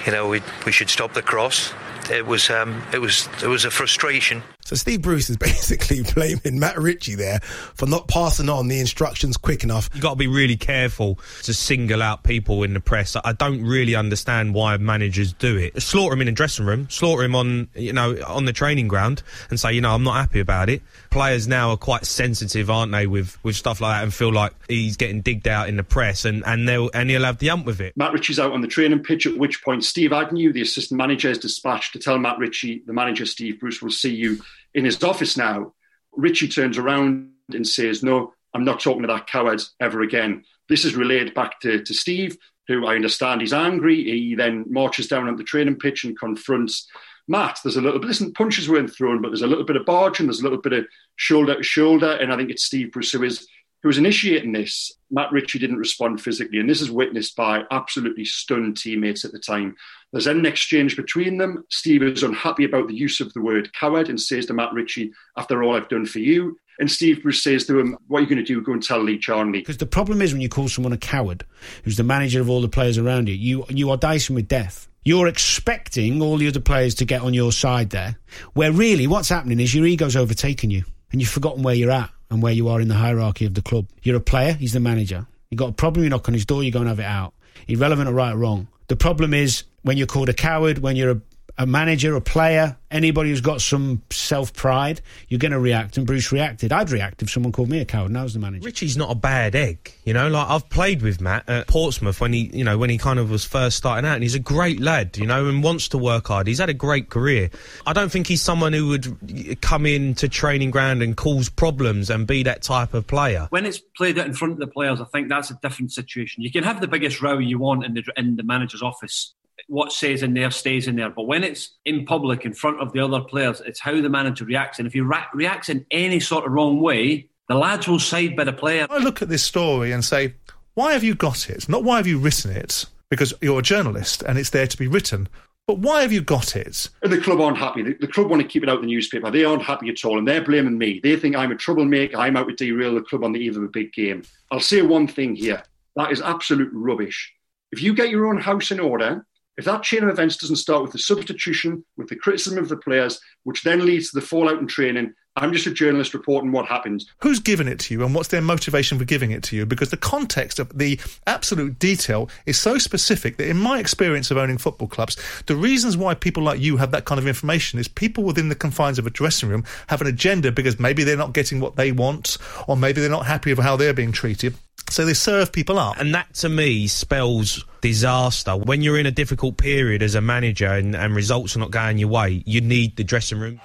you 0.06 0.12
know 0.12 0.28
we 0.28 0.42
we 0.66 0.72
should 0.72 0.90
stop 0.90 1.14
the 1.14 1.22
cross. 1.22 1.74
It 2.10 2.26
was 2.26 2.50
um, 2.50 2.84
it 2.94 3.00
was 3.00 3.28
it 3.42 3.48
was 3.48 3.66
a 3.66 3.72
frustration. 3.72 4.44
So 4.66 4.76
Steve 4.76 5.04
Bruce 5.04 5.30
is 5.30 5.38
basically 5.38 6.02
blaming 6.02 6.60
Matt 6.60 6.78
Ritchie 6.78 7.16
there 7.16 7.40
for 7.40 7.86
not 7.86 8.08
passing 8.08 8.50
on 8.50 8.68
the 8.68 8.80
instructions 8.80 9.38
quick 9.38 9.64
enough. 9.64 9.90
You've 9.94 10.02
got 10.02 10.12
to 10.12 10.16
be 10.16 10.28
really 10.28 10.56
careful 10.56 11.20
to 11.44 11.54
single 11.54 12.02
out 12.02 12.24
people 12.24 12.64
in 12.64 12.74
the 12.74 12.80
press. 12.80 13.16
I 13.24 13.34
don't 13.34 13.64
really 13.64 13.96
understand 13.96 14.54
why 14.54 14.78
managers 14.78 15.34
do 15.34 15.56
it. 15.58 15.82
Slaughter 15.82 16.14
him 16.14 16.22
in 16.22 16.26
the 16.26 16.32
dressing 16.32 16.66
room, 16.66 16.90
slaughter 16.90 17.24
him 17.24 17.36
on 17.36 17.70
you 17.76 17.94
know 17.94 18.18
on 18.28 18.46
the 18.46 18.54
training 18.54 18.88
ground, 18.88 19.24
and 19.50 19.60
say 19.60 19.74
you 19.74 19.82
know 19.82 19.94
I'm 19.94 20.04
not 20.04 20.16
happy 20.16 20.40
about 20.40 20.70
it. 20.70 20.82
Players 21.10 21.48
now 21.48 21.72
are 21.72 21.78
quite 21.78 22.06
sensitive, 22.06 22.70
aren't 22.70 22.92
they, 22.92 23.08
with 23.08 23.38
with 23.44 23.56
stuff 23.56 23.82
like 23.82 23.98
that, 23.98 24.04
and 24.04 24.14
feel 24.14 24.34
like 24.34 24.54
he's 24.68 24.98
getting 24.98 25.22
digged 25.22 25.48
out 25.48 25.70
in 25.70 25.78
the 25.78 25.84
press, 25.84 26.26
and 26.26 26.44
and 26.46 26.68
they'll 26.68 26.90
and 26.94 27.10
he'll 27.10 27.24
have 27.24 27.40
the 27.40 27.50
ump 27.50 27.66
with 27.66 27.82
it. 27.82 27.96
Matt 27.98 28.14
Ritchie's 28.14 28.40
out 28.40 28.52
on 28.52 28.62
the 28.62 28.68
training 28.68 29.04
pitch, 29.04 29.26
at 29.26 29.38
which 29.38 29.64
point 29.64 29.84
Steve 29.84 30.12
Agnew, 30.12 30.52
the 30.52 30.62
assistant 30.62 30.98
manager, 30.98 31.30
is 31.30 31.38
dispatched 31.38 31.95
to 31.96 32.04
tell 32.04 32.18
Matt 32.18 32.38
Ritchie, 32.38 32.84
the 32.86 32.94
manager 32.94 33.26
Steve 33.26 33.60
Bruce 33.60 33.82
will 33.82 33.90
see 33.90 34.14
you 34.14 34.40
in 34.74 34.86
his 34.86 35.02
office 35.02 35.38
now. 35.38 35.74
Ritchie 36.12 36.50
turns 36.50 36.78
around 36.78 37.32
and 37.54 37.68
says, 37.68 38.04
No, 38.04 38.34
I'm 38.54 38.66
not 38.66 38.82
talking 38.82 39.02
to 39.02 39.08
that 39.08 39.28
coward 39.28 39.62
ever 39.80 40.02
again. 40.02 40.44
This 40.68 40.86
is 40.86 40.96
relayed 40.96 41.34
back 41.34 41.60
to, 41.62 41.84
to 41.84 41.94
Steve, 41.94 42.38
who 42.68 42.86
I 42.86 42.96
understand 42.96 43.42
he's 43.42 43.54
angry. 43.54 44.04
He 44.04 44.36
then 44.36 44.66
marches 44.68 45.08
down 45.08 45.28
on 45.28 45.38
the 45.38 45.44
training 45.44 45.78
pitch 45.78 46.04
and 46.04 46.20
confronts 46.20 46.88
Matt. 47.28 47.60
There's 47.64 47.78
a 47.78 47.82
little 47.82 48.00
bit, 48.00 48.08
listen, 48.08 48.34
punches 48.34 48.68
weren't 48.68 48.94
thrown, 48.94 49.22
but 49.22 49.30
there's 49.30 49.42
a 49.42 49.48
little 49.48 49.66
bit 49.66 49.78
of 49.78 49.86
barging, 49.86 50.28
there's 50.28 50.42
a 50.42 50.44
little 50.44 50.62
bit 50.62 50.74
of 50.74 50.86
shoulder 51.16 51.56
to 51.56 51.64
shoulder. 51.64 52.12
And 52.12 52.34
I 52.34 52.38
think 52.38 52.50
it's 52.50 52.66
Steve 52.66 52.92
Bruce 52.92 53.12
who 53.12 53.24
is 53.24 53.48
who 53.86 53.90
was 53.90 54.00
initiating 54.00 54.52
this. 54.52 54.92
Matt 55.12 55.32
Ritchie 55.32 55.60
didn't 55.60 55.78
respond 55.78 56.20
physically, 56.20 56.60
and 56.60 56.68
this 56.68 56.82
is 56.82 56.90
witnessed 56.90 57.36
by 57.36 57.62
absolutely 57.70 58.26
stunned 58.26 58.78
teammates 58.78 59.24
at 59.24 59.32
the 59.32 59.38
time. 59.38 59.76
There's 60.12 60.26
then 60.26 60.40
an 60.40 60.48
exchange 60.48 60.96
between 60.96 61.38
them. 61.38 61.64
Steve 61.70 62.02
is 62.02 62.24
unhappy 62.24 62.66
about 62.66 62.88
the 62.88 62.96
use 62.96 63.22
of 63.22 63.32
the 63.34 63.44
word 63.44 63.72
coward 63.74 64.10
and 64.10 64.20
says 64.20 64.48
to 64.48 64.56
Matt 64.56 64.74
Ritchie, 64.74 65.12
After 65.38 65.62
all 65.62 65.76
I've 65.76 65.88
done 65.88 66.08
for 66.08 66.18
you. 66.18 66.58
And 66.80 66.90
Steve 66.90 67.22
Bruce 67.22 67.44
says 67.44 67.68
to 67.68 67.78
him, 67.78 67.96
What 68.08 68.18
are 68.18 68.22
you 68.22 68.28
going 68.28 68.44
to 68.44 68.44
do? 68.44 68.60
Go 68.60 68.74
and 68.74 68.82
tell 68.82 69.04
Lee 69.04 69.20
Charnley. 69.20 69.60
Because 69.60 69.78
the 69.78 69.86
problem 69.86 70.20
is 70.20 70.34
when 70.34 70.42
you 70.42 70.50
call 70.50 70.68
someone 70.68 70.92
a 70.92 70.98
coward, 70.98 71.46
who's 71.84 71.98
the 71.98 72.04
manager 72.04 72.42
of 72.42 72.50
all 72.50 72.62
the 72.62 72.68
players 72.68 72.98
around 72.98 73.30
you, 73.30 73.36
you, 73.36 73.66
you 73.70 73.92
are 73.92 73.98
dicing 73.98 74.36
with 74.36 74.48
death. 74.48 74.90
You're 75.04 75.28
expecting 75.28 76.24
all 76.24 76.38
the 76.38 76.48
other 76.48 76.60
players 76.60 76.96
to 76.96 77.06
get 77.06 77.22
on 77.22 77.36
your 77.36 77.52
side 77.52 77.92
there, 77.92 78.18
where 78.56 78.72
really 78.72 79.06
what's 79.06 79.30
happening 79.30 79.60
is 79.60 79.76
your 79.76 79.86
ego's 79.86 80.16
overtaken 80.16 80.72
you 80.72 80.86
and 81.12 81.22
you've 81.22 81.30
forgotten 81.30 81.62
where 81.62 81.76
you're 81.76 81.92
at 81.92 82.10
and 82.36 82.44
where 82.44 82.54
you 82.54 82.68
are 82.68 82.82
in 82.82 82.90
the 82.90 82.96
hierarchy 82.96 83.46
of 83.46 83.54
the 83.54 83.62
club. 83.62 83.88
You're 84.04 84.18
a 84.18 84.20
player, 84.20 84.54
he's 84.54 84.74
the 84.74 84.80
manager. 84.80 85.26
You've 85.50 85.58
got 85.58 85.70
a 85.70 85.74
problem, 85.74 86.04
you 86.04 86.10
knock 86.10 86.28
on 86.28 86.34
his 86.34 86.46
door, 86.46 86.64
you 86.64 86.72
go 86.72 86.80
and 86.80 86.90
have 86.90 87.00
it 87.00 87.06
out. 87.06 87.34
Irrelevant 87.68 88.10
or 88.10 88.14
right 88.14 88.34
or 88.34 88.38
wrong. 88.38 88.68
The 88.88 88.98
problem 88.98 89.34
is 89.34 89.64
when 89.84 89.98
you're 89.98 90.06
called 90.06 90.28
a 90.30 90.34
coward, 90.34 90.80
when 90.80 90.98
you're 90.98 91.12
a, 91.12 91.22
a 91.58 91.66
manager, 91.66 92.16
a 92.16 92.22
player, 92.22 92.78
anybody 92.92 93.30
who's 93.30 93.42
got 93.42 93.62
some 93.62 94.02
self 94.10 94.54
pride, 94.54 95.02
you're 95.30 95.40
going 95.40 95.52
to 95.52 95.60
react. 95.60 95.98
And 95.98 96.06
Bruce 96.06 96.32
reacted. 96.32 96.74
I'd 96.74 96.90
react 96.90 97.22
if 97.22 97.30
someone 97.30 97.52
called 97.52 97.70
me 97.70 97.80
a 97.80 97.86
coward 97.86 98.08
and 98.08 98.18
I 98.18 98.24
was 98.24 98.34
the 98.34 98.40
manager. 98.40 98.66
Ritchie's 98.66 98.98
not 98.98 99.12
a 99.12 99.16
bad 99.16 99.56
egg, 99.56 99.94
you 100.04 100.14
know. 100.14 100.28
Like 100.28 100.50
I've 100.50 100.70
played 100.70 101.02
with 101.02 101.22
Matt 101.22 101.48
at 101.48 101.68
Portsmouth 101.68 102.20
when 102.20 102.34
he, 102.34 102.50
you 102.54 102.64
know, 102.64 102.78
when 102.78 102.90
he 102.90 102.98
kind 102.98 103.20
of 103.20 103.30
was 103.30 103.46
first 103.46 103.78
starting 103.78 104.08
out, 104.08 104.16
and 104.16 104.24
he's 104.24 104.36
a 104.36 104.40
great 104.40 104.82
lad, 104.82 105.18
you 105.18 105.26
know, 105.26 105.48
and 105.48 105.64
wants 105.64 105.88
to 105.90 105.98
work 105.98 106.28
hard. 106.28 106.48
He's 106.48 106.60
had 106.60 106.70
a 106.70 106.74
great 106.74 107.10
career. 107.10 107.50
I 107.86 107.94
don't 107.94 108.12
think 108.12 108.28
he's 108.28 108.42
someone 108.42 108.74
who 108.74 108.88
would 108.88 109.62
come 109.62 109.86
into 109.86 110.28
training 110.28 110.72
ground 110.72 111.02
and 111.02 111.16
cause 111.16 111.50
problems 111.50 112.10
and 112.10 112.28
be 112.28 112.44
that 112.44 112.64
type 112.64 112.94
of 112.94 113.08
player. 113.08 113.48
When 113.50 113.66
it's 113.66 113.80
played 113.96 114.20
out 114.20 114.26
in 114.26 114.34
front 114.34 114.54
of 114.54 114.60
the 114.60 114.68
players, 114.68 115.00
I 115.00 115.06
think 115.06 115.30
that's 115.30 115.52
a 115.52 115.60
different 115.62 115.94
situation. 115.94 116.44
You 116.44 116.52
can 116.52 116.64
have 116.64 116.82
the 116.82 116.88
biggest 116.88 117.22
row 117.22 117.38
you 117.38 117.60
want 117.60 117.86
in 117.86 117.94
the 117.94 118.04
in 118.18 118.36
the 118.36 118.44
manager's 118.44 118.82
office 118.82 119.34
what 119.68 119.92
stays 119.92 120.24
in 120.24 120.34
there 120.34 120.52
stays 120.52 120.88
in 120.88 120.96
there. 120.96 121.10
But 121.10 121.28
when 121.28 121.44
it's 121.44 121.72
in 121.86 122.06
public 122.06 122.46
in 122.46 122.54
front 122.54 122.82
of 122.82 122.94
the 122.94 123.04
other 123.04 123.22
players, 123.22 123.62
it's 123.66 123.80
how 123.80 124.00
the 124.00 124.10
manager 124.10 124.46
reacts. 124.46 124.80
And 124.80 124.88
if 124.88 124.94
he 124.94 125.02
ra- 125.02 125.26
reacts 125.34 125.70
in 125.70 125.86
any 125.92 126.20
sort 126.20 126.46
of 126.46 126.52
wrong 126.52 126.82
way, 126.82 127.30
the 127.48 127.56
lads 127.56 127.88
will 127.88 128.00
side 128.00 128.36
by 128.36 128.44
the 128.44 128.54
player. 128.54 128.88
I 128.90 128.98
look 128.98 129.22
at 129.22 129.30
this 129.30 129.44
story 129.44 129.92
and 129.92 130.04
say, 130.04 130.36
why 130.74 130.94
have 130.94 131.04
you 131.04 131.16
got 131.16 131.50
it? 131.50 131.70
Not 131.70 131.84
why 131.84 131.98
have 131.98 132.08
you 132.08 132.18
written 132.18 132.52
it, 132.52 132.86
because 133.10 133.34
you're 133.42 133.60
a 133.60 133.64
journalist 133.64 134.24
and 134.24 134.38
it's 134.38 134.50
there 134.50 134.68
to 134.68 134.78
be 134.78 134.88
written. 134.88 135.28
But 135.68 135.80
why 135.80 136.04
have 136.04 136.12
you 136.12 136.22
got 136.22 136.56
it? 136.56 136.90
And 137.02 137.12
The 137.12 137.20
club 137.20 137.42
aren't 137.42 137.58
happy. 137.58 137.82
The, 137.82 137.94
the, 138.00 138.08
club 138.08 138.30
want 138.30 138.42
to 138.44 138.48
keep 138.48 138.62
it 138.62 138.70
out 138.70 138.76
of 138.76 138.82
the 138.82 138.88
newspaper. 138.88 139.32
They 139.32 139.46
aren't 139.46 139.64
happy 139.64 139.90
at 139.90 140.06
all, 140.06 140.20
and 140.20 140.28
they're 140.28 140.44
blaming 140.44 140.78
me. 140.78 141.00
They 141.02 141.16
think 141.16 141.36
I'm 141.36 141.52
a 141.52 141.56
troublemaker. 141.56 142.18
I'm 142.18 142.38
out 142.38 142.48
to 142.48 142.56
derail 142.56 142.94
the 142.94 143.02
club 143.02 143.24
on 143.24 143.32
the 143.32 143.40
eve 143.40 143.58
of 143.58 143.64
a 143.64 143.68
big 143.68 143.92
game. 143.92 144.24
I'll 144.52 144.60
say 144.60 144.84
one 144.84 145.08
thing 145.08 145.36
here: 145.36 145.64
that 145.96 146.12
is 146.12 146.22
absolute 146.22 146.70
rubbish. 146.72 147.34
If 147.72 147.82
you 147.82 147.96
get 147.96 148.12
your 148.12 148.28
own 148.28 148.40
house 148.40 148.70
in 148.70 148.80
order, 148.80 149.26
If 149.58 149.66
that 149.66 149.84
chain 149.84 150.04
of 150.04 150.10
events 150.10 150.38
doesn't 150.38 150.58
start 150.58 150.82
with 150.84 150.92
the 150.92 151.00
substitution, 151.00 151.86
with 151.98 152.10
the 152.10 152.16
criticism 152.16 152.60
of 152.60 152.68
the 152.68 152.78
players, 152.78 153.20
which 153.44 153.64
then 153.64 153.86
leads 153.86 154.12
to 154.12 154.20
the 154.20 154.26
fallout 154.26 154.60
in 154.60 154.68
training, 154.68 155.14
I'm 155.38 155.52
just 155.52 155.68
a 155.68 155.72
journalist 155.72 156.14
reporting 156.14 156.54
what 156.54 156.66
happens. 156.66 157.06
Who's 157.22 157.40
given 157.40 157.68
it 157.68 157.80
to 157.82 157.94
you 157.94 158.06
and 158.06 158.16
what's 158.16 158.30
their 158.30 158.42
motivation 158.42 158.98
for 158.98 159.04
giving 159.04 159.32
it 159.32 159.44
to 159.44 159.56
you? 159.56 159.66
Because 159.66 159.90
the 159.90 159.98
context 159.98 160.60
of 160.60 160.78
the 160.78 160.98
absolute 161.28 161.78
detail 161.78 162.30
is 162.46 162.58
so 162.58 162.78
specific 162.78 163.36
that, 163.38 163.50
in 163.50 163.58
my 163.58 163.80
experience 163.80 164.32
of 164.32 164.38
owning 164.38 164.58
football 164.58 164.88
clubs, 164.88 165.18
the 165.48 165.56
reasons 165.56 165.98
why 165.98 166.14
people 166.14 166.44
like 166.44 166.62
you 166.62 166.78
have 166.78 166.92
that 166.92 167.04
kind 167.04 167.20
of 167.20 167.28
information 167.28 167.80
is 167.80 167.88
people 167.90 168.24
within 168.24 168.48
the 168.48 168.56
confines 168.56 168.98
of 168.98 169.06
a 169.06 169.10
dressing 169.10 169.50
room 169.50 169.66
have 169.88 170.00
an 170.00 170.08
agenda 170.08 170.54
because 170.54 170.80
maybe 170.80 171.04
they're 171.04 171.18
not 171.18 171.34
getting 171.34 171.60
what 171.60 171.76
they 171.76 171.92
want 171.92 172.38
or 172.68 172.78
maybe 172.78 173.02
they're 173.02 173.10
not 173.10 173.26
happy 173.26 173.54
with 173.54 173.64
how 173.64 173.76
they're 173.76 173.94
being 173.94 174.14
treated. 174.14 174.56
So 174.90 175.06
they 175.06 175.14
serve 175.14 175.52
people 175.52 175.80
up. 175.80 176.00
And 176.00 176.14
that 176.14 176.34
to 176.36 176.50
me 176.50 176.88
spells 176.88 177.66
disaster. 177.82 178.56
When 178.56 178.82
you're 178.82 179.00
in 179.00 179.06
a 179.06 179.12
difficult 179.12 179.58
period 179.58 180.04
as 180.04 180.16
a 180.16 180.22
manager 180.22 180.68
and, 180.68 180.96
and 180.96 181.16
results 181.16 181.56
are 181.56 181.60
not 181.60 181.72
going 181.72 181.98
your 181.98 182.10
way, 182.10 182.44
you 182.46 182.62
need 182.62 182.96
the 182.96 183.04
dressing 183.04 183.40
room. 183.40 183.60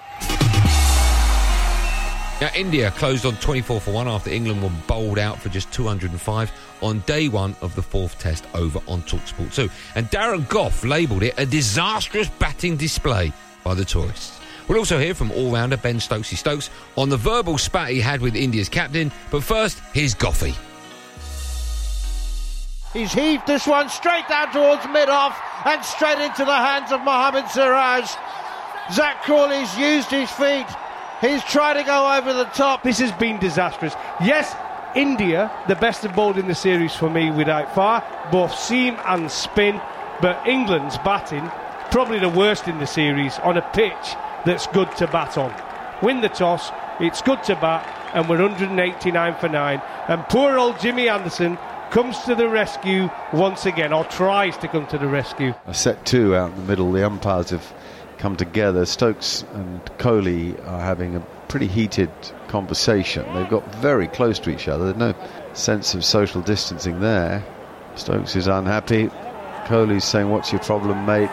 Now, 2.41 2.49
India 2.55 2.89
closed 2.89 3.27
on 3.27 3.35
24 3.35 3.81
for 3.81 3.91
1 3.91 4.07
after 4.07 4.31
England 4.31 4.63
were 4.63 4.71
bowled 4.87 5.19
out 5.19 5.39
for 5.39 5.49
just 5.49 5.71
205 5.71 6.51
on 6.81 6.99
day 7.01 7.29
one 7.29 7.55
of 7.61 7.75
the 7.75 7.83
fourth 7.83 8.17
test 8.17 8.47
over 8.55 8.79
on 8.87 9.03
Talksport 9.03 9.53
2. 9.53 9.69
And 9.93 10.07
Darren 10.07 10.49
Gough 10.49 10.83
labelled 10.83 11.21
it 11.21 11.35
a 11.37 11.45
disastrous 11.45 12.29
batting 12.39 12.77
display 12.77 13.31
by 13.63 13.75
the 13.75 13.85
tourists. 13.85 14.39
We'll 14.67 14.79
also 14.79 14.97
hear 14.97 15.13
from 15.13 15.31
all 15.31 15.51
rounder 15.51 15.77
Ben 15.77 15.97
Stokesy 15.97 16.35
Stokes 16.35 16.71
on 16.97 17.09
the 17.09 17.17
verbal 17.17 17.59
spat 17.59 17.89
he 17.89 17.99
had 17.99 18.21
with 18.21 18.35
India's 18.35 18.69
captain. 18.69 19.11
But 19.29 19.43
first, 19.43 19.79
here's 19.93 20.15
Goughy. 20.15 20.55
He's 22.93 23.13
heaved 23.13 23.47
this 23.47 23.65
one 23.65 23.89
straight 23.89 24.27
down 24.27 24.51
towards 24.51 24.85
mid 24.87 25.07
off 25.07 25.39
and 25.65 25.83
straight 25.83 26.19
into 26.19 26.43
the 26.43 26.55
hands 26.55 26.91
of 26.91 27.01
Mohammad 27.01 27.49
Siraj. 27.49 28.09
Zak 28.91 29.23
Crawley's 29.23 29.77
used 29.77 30.09
his 30.09 30.29
feet. 30.31 30.65
He's 31.21 31.43
trying 31.45 31.77
to 31.77 31.83
go 31.83 32.17
over 32.17 32.33
the 32.33 32.45
top. 32.45 32.83
This 32.83 32.99
has 32.99 33.11
been 33.13 33.39
disastrous. 33.39 33.93
Yes, 34.21 34.53
India, 34.95 35.51
the 35.69 35.75
best 35.75 36.03
of 36.03 36.13
bowled 36.13 36.37
in 36.37 36.47
the 36.47 36.55
series 36.55 36.93
for 36.93 37.09
me 37.09 37.31
without 37.31 37.73
far, 37.73 38.03
both 38.31 38.53
seam 38.53 38.97
and 39.05 39.31
spin. 39.31 39.79
But 40.21 40.45
England's 40.45 40.97
batting, 40.99 41.49
probably 41.91 42.19
the 42.19 42.29
worst 42.29 42.67
in 42.67 42.79
the 42.79 42.87
series 42.87 43.39
on 43.39 43.57
a 43.57 43.61
pitch 43.73 44.15
that's 44.45 44.67
good 44.67 44.91
to 44.97 45.07
bat 45.07 45.37
on. 45.37 45.53
Win 46.01 46.21
the 46.21 46.29
toss, 46.29 46.71
it's 46.99 47.21
good 47.21 47.41
to 47.43 47.55
bat, 47.55 47.87
and 48.13 48.27
we're 48.27 48.41
189 48.41 49.35
for 49.35 49.47
9. 49.47 49.81
And 50.07 50.23
poor 50.27 50.57
old 50.57 50.79
Jimmy 50.79 51.07
Anderson 51.07 51.57
comes 51.91 52.17
to 52.19 52.33
the 52.35 52.49
rescue 52.49 53.09
once 53.33 53.65
again, 53.65 53.93
or 53.93 54.05
tries 54.05 54.57
to 54.57 54.67
come 54.67 54.87
to 54.87 54.97
the 54.97 55.07
rescue. 55.07 55.53
A 55.67 55.73
set 55.73 56.05
two 56.05 56.35
out 56.35 56.51
in 56.51 56.55
the 56.55 56.63
middle, 56.63 56.91
the 56.91 57.05
umpires 57.05 57.49
have 57.51 57.73
come 58.17 58.35
together. 58.37 58.85
Stokes 58.85 59.43
and 59.53 59.83
Kohli 59.97 60.57
are 60.67 60.79
having 60.79 61.15
a 61.15 61.19
pretty 61.49 61.67
heated 61.67 62.09
conversation. 62.47 63.25
They've 63.33 63.49
got 63.49 63.75
very 63.75 64.07
close 64.07 64.39
to 64.39 64.49
each 64.49 64.67
other. 64.67 64.85
There's 64.85 64.97
no 64.97 65.13
sense 65.53 65.93
of 65.93 66.05
social 66.05 66.41
distancing 66.41 67.01
there. 67.01 67.43
Stokes 67.95 68.35
is 68.35 68.47
unhappy. 68.47 69.09
Kohli's 69.65 70.05
saying, 70.05 70.29
What's 70.29 70.51
your 70.51 70.61
problem, 70.61 71.05
mate? 71.05 71.29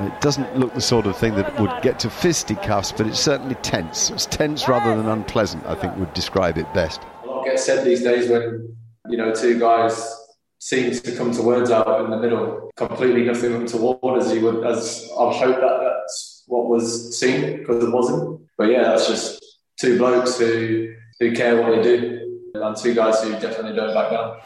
It 0.00 0.20
doesn't 0.20 0.58
look 0.58 0.74
the 0.74 0.80
sort 0.80 1.06
of 1.06 1.16
thing 1.16 1.36
that 1.36 1.58
would 1.60 1.70
get 1.82 1.98
to 2.00 2.10
fisticuffs, 2.10 2.92
but 2.92 3.06
it's 3.06 3.20
certainly 3.20 3.54
tense. 3.56 4.10
It's 4.10 4.26
tense 4.26 4.66
rather 4.66 4.96
than 4.96 5.08
unpleasant, 5.08 5.64
I 5.66 5.74
think 5.74 5.96
would 5.96 6.12
describe 6.12 6.58
it 6.58 6.72
best. 6.74 7.00
A 7.22 7.26
lot 7.26 7.44
gets 7.44 7.64
said 7.64 7.84
these 7.84 8.02
days 8.02 8.28
when, 8.28 8.76
you 9.08 9.16
know, 9.16 9.34
two 9.34 9.58
guys 9.58 10.16
seem 10.58 10.92
to 10.92 11.16
come 11.16 11.32
to 11.32 11.42
words 11.42 11.70
out 11.70 12.04
in 12.04 12.10
the 12.10 12.16
middle. 12.16 12.70
Completely 12.76 13.24
nothing 13.24 13.52
untoward 13.54 14.22
as 14.22 14.32
you 14.32 14.42
would 14.42 14.64
as 14.66 15.08
I 15.18 15.32
hope 15.32 15.56
that 15.56 15.80
that's 15.80 16.44
what 16.46 16.68
was 16.68 17.18
seen 17.18 17.58
because 17.58 17.82
it 17.82 17.90
wasn't. 17.90 18.40
But 18.56 18.70
yeah, 18.70 18.84
that's 18.84 19.08
just 19.08 19.44
two 19.80 19.98
blokes 19.98 20.38
who 20.38 20.94
who 21.18 21.32
care 21.32 21.60
what 21.60 21.76
they 21.76 21.82
do 21.82 22.50
and 22.54 22.76
two 22.76 22.94
guys 22.94 23.22
who 23.22 23.32
definitely 23.32 23.74
don't 23.74 23.94
back 23.94 24.10
down. 24.10 24.38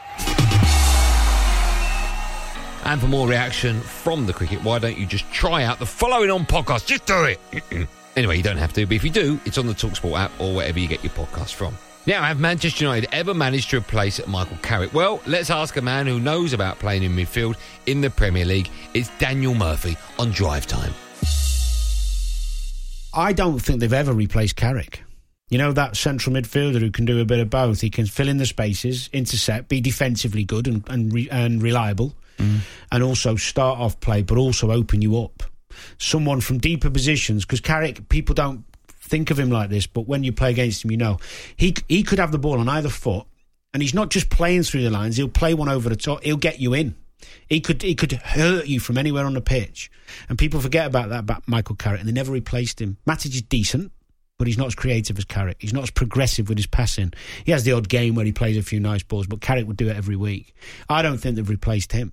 And 2.84 3.00
for 3.00 3.08
more 3.08 3.26
reaction 3.26 3.80
from 3.80 4.26
the 4.26 4.32
cricket, 4.32 4.62
why 4.62 4.78
don't 4.78 4.96
you 4.96 5.06
just 5.06 5.30
try 5.32 5.64
out 5.64 5.80
the 5.80 5.86
following 5.86 6.30
on 6.30 6.46
podcast? 6.46 6.86
Just 6.86 7.04
do 7.04 7.24
it. 7.24 7.40
anyway, 8.16 8.36
you 8.36 8.44
don't 8.44 8.58
have 8.58 8.72
to, 8.74 8.86
but 8.86 8.94
if 8.94 9.02
you 9.02 9.10
do, 9.10 9.40
it's 9.44 9.58
on 9.58 9.66
the 9.66 9.74
Talksport 9.74 10.16
app 10.16 10.30
or 10.38 10.54
wherever 10.54 10.78
you 10.78 10.86
get 10.86 11.02
your 11.02 11.12
podcast 11.12 11.54
from. 11.54 11.76
Now, 12.06 12.22
have 12.22 12.38
Manchester 12.38 12.84
United 12.84 13.08
ever 13.12 13.34
managed 13.34 13.70
to 13.70 13.78
replace 13.78 14.24
Michael 14.28 14.58
Carrick? 14.62 14.94
Well, 14.94 15.20
let's 15.26 15.50
ask 15.50 15.76
a 15.76 15.82
man 15.82 16.06
who 16.06 16.20
knows 16.20 16.52
about 16.52 16.78
playing 16.78 17.02
in 17.02 17.16
midfield 17.16 17.56
in 17.86 18.00
the 18.00 18.10
Premier 18.10 18.44
League. 18.44 18.70
It's 18.94 19.10
Daniel 19.18 19.54
Murphy 19.54 19.96
on 20.16 20.30
Drive 20.30 20.68
Time. 20.68 20.94
I 23.12 23.32
don't 23.32 23.58
think 23.58 23.80
they've 23.80 23.92
ever 23.92 24.12
replaced 24.12 24.54
Carrick. 24.54 25.02
You 25.48 25.58
know, 25.58 25.72
that 25.72 25.96
central 25.96 26.36
midfielder 26.36 26.78
who 26.78 26.92
can 26.92 27.06
do 27.06 27.20
a 27.20 27.24
bit 27.24 27.40
of 27.40 27.50
both. 27.50 27.80
He 27.80 27.90
can 27.90 28.06
fill 28.06 28.28
in 28.28 28.36
the 28.36 28.46
spaces, 28.46 29.10
intercept, 29.12 29.68
be 29.68 29.80
defensively 29.80 30.44
good 30.44 30.68
and, 30.68 30.88
and, 30.88 31.12
re- 31.12 31.28
and 31.30 31.60
reliable, 31.60 32.14
mm. 32.38 32.60
and 32.92 33.02
also 33.02 33.34
start 33.34 33.80
off 33.80 33.98
play, 33.98 34.22
but 34.22 34.38
also 34.38 34.70
open 34.70 35.02
you 35.02 35.18
up. 35.18 35.42
Someone 35.98 36.40
from 36.40 36.58
deeper 36.58 36.88
positions, 36.88 37.44
because 37.44 37.60
Carrick, 37.60 38.08
people 38.08 38.34
don't 38.34 38.64
think 39.06 39.30
of 39.30 39.38
him 39.38 39.50
like 39.50 39.70
this, 39.70 39.86
but 39.86 40.06
when 40.06 40.24
you 40.24 40.32
play 40.32 40.50
against 40.50 40.84
him, 40.84 40.90
you 40.90 40.96
know 40.96 41.18
he 41.56 41.74
he 41.88 42.02
could 42.02 42.18
have 42.18 42.32
the 42.32 42.38
ball 42.38 42.58
on 42.58 42.68
either 42.68 42.88
foot, 42.88 43.26
and 43.72 43.82
he's 43.82 43.94
not 43.94 44.10
just 44.10 44.30
playing 44.30 44.64
through 44.64 44.82
the 44.82 44.90
lines. 44.90 45.16
He'll 45.16 45.28
play 45.28 45.54
one 45.54 45.68
over 45.68 45.88
the 45.88 45.96
top. 45.96 46.22
He'll 46.22 46.36
get 46.36 46.60
you 46.60 46.74
in. 46.74 46.94
He 47.48 47.60
could 47.60 47.82
he 47.82 47.94
could 47.94 48.12
hurt 48.12 48.66
you 48.66 48.80
from 48.80 48.98
anywhere 48.98 49.24
on 49.24 49.34
the 49.34 49.40
pitch, 49.40 49.90
and 50.28 50.38
people 50.38 50.60
forget 50.60 50.86
about 50.86 51.08
that 51.10 51.20
about 51.20 51.48
Michael 51.48 51.76
Carrick, 51.76 52.00
and 52.00 52.08
they 52.08 52.12
never 52.12 52.32
replaced 52.32 52.80
him. 52.80 52.98
Matic 53.06 53.34
is 53.34 53.42
decent, 53.42 53.92
but 54.38 54.46
he's 54.46 54.58
not 54.58 54.66
as 54.66 54.74
creative 54.74 55.18
as 55.18 55.24
Carrick. 55.24 55.56
He's 55.60 55.72
not 55.72 55.84
as 55.84 55.90
progressive 55.90 56.48
with 56.48 56.58
his 56.58 56.66
passing. 56.66 57.12
He 57.44 57.52
has 57.52 57.64
the 57.64 57.72
odd 57.72 57.88
game 57.88 58.14
where 58.14 58.26
he 58.26 58.32
plays 58.32 58.56
a 58.56 58.62
few 58.62 58.80
nice 58.80 59.02
balls, 59.02 59.26
but 59.26 59.40
Carrick 59.40 59.66
would 59.66 59.76
do 59.76 59.88
it 59.88 59.96
every 59.96 60.16
week. 60.16 60.54
I 60.88 61.02
don't 61.02 61.18
think 61.18 61.36
they've 61.36 61.48
replaced 61.48 61.92
him. 61.92 62.12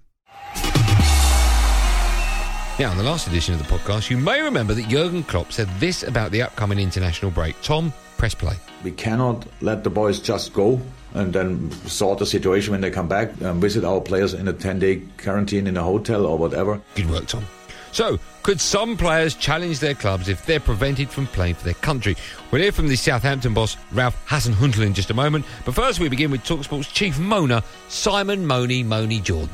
Now, 2.79 2.91
in 2.91 2.97
the 2.97 3.03
last 3.03 3.27
edition 3.27 3.53
of 3.53 3.59
the 3.59 3.71
podcast, 3.71 4.09
you 4.09 4.17
may 4.17 4.41
remember 4.41 4.73
that 4.73 4.87
Jurgen 4.87 5.21
Klopp 5.23 5.51
said 5.53 5.69
this 5.79 6.01
about 6.01 6.31
the 6.31 6.41
upcoming 6.41 6.79
international 6.79 7.29
break. 7.29 7.55
Tom, 7.61 7.93
press 8.17 8.33
play. 8.33 8.55
We 8.83 8.89
cannot 8.89 9.45
let 9.61 9.83
the 9.83 9.91
boys 9.91 10.19
just 10.19 10.53
go 10.53 10.81
and 11.13 11.31
then 11.31 11.69
sort 11.87 12.17
the 12.17 12.25
situation 12.25 12.71
when 12.71 12.81
they 12.81 12.89
come 12.89 13.07
back 13.07 13.29
and 13.41 13.61
visit 13.61 13.83
our 13.83 14.01
players 14.01 14.33
in 14.33 14.47
a 14.47 14.53
10 14.53 14.79
day 14.79 15.03
quarantine 15.19 15.67
in 15.67 15.77
a 15.77 15.83
hotel 15.83 16.25
or 16.25 16.35
whatever. 16.35 16.81
Good 16.95 17.11
work, 17.11 17.27
Tom. 17.27 17.45
So, 17.91 18.17
could 18.41 18.59
some 18.59 18.97
players 18.97 19.35
challenge 19.35 19.79
their 19.79 19.93
clubs 19.93 20.27
if 20.27 20.43
they're 20.47 20.59
prevented 20.59 21.11
from 21.11 21.27
playing 21.27 21.53
for 21.53 21.65
their 21.65 21.75
country? 21.75 22.17
We'll 22.49 22.63
hear 22.63 22.71
from 22.71 22.87
the 22.87 22.95
Southampton 22.95 23.53
boss, 23.53 23.77
Ralph 23.91 24.17
Hasenhüttl, 24.27 24.83
in 24.83 24.95
just 24.95 25.11
a 25.11 25.13
moment. 25.13 25.45
But 25.63 25.75
first, 25.75 25.99
we 25.99 26.09
begin 26.09 26.31
with 26.31 26.41
Talksport's 26.43 26.91
chief 26.91 27.17
moaner, 27.17 27.63
Simon 27.89 28.47
Money 28.47 28.81
Money 28.81 29.19
Jordan. 29.19 29.53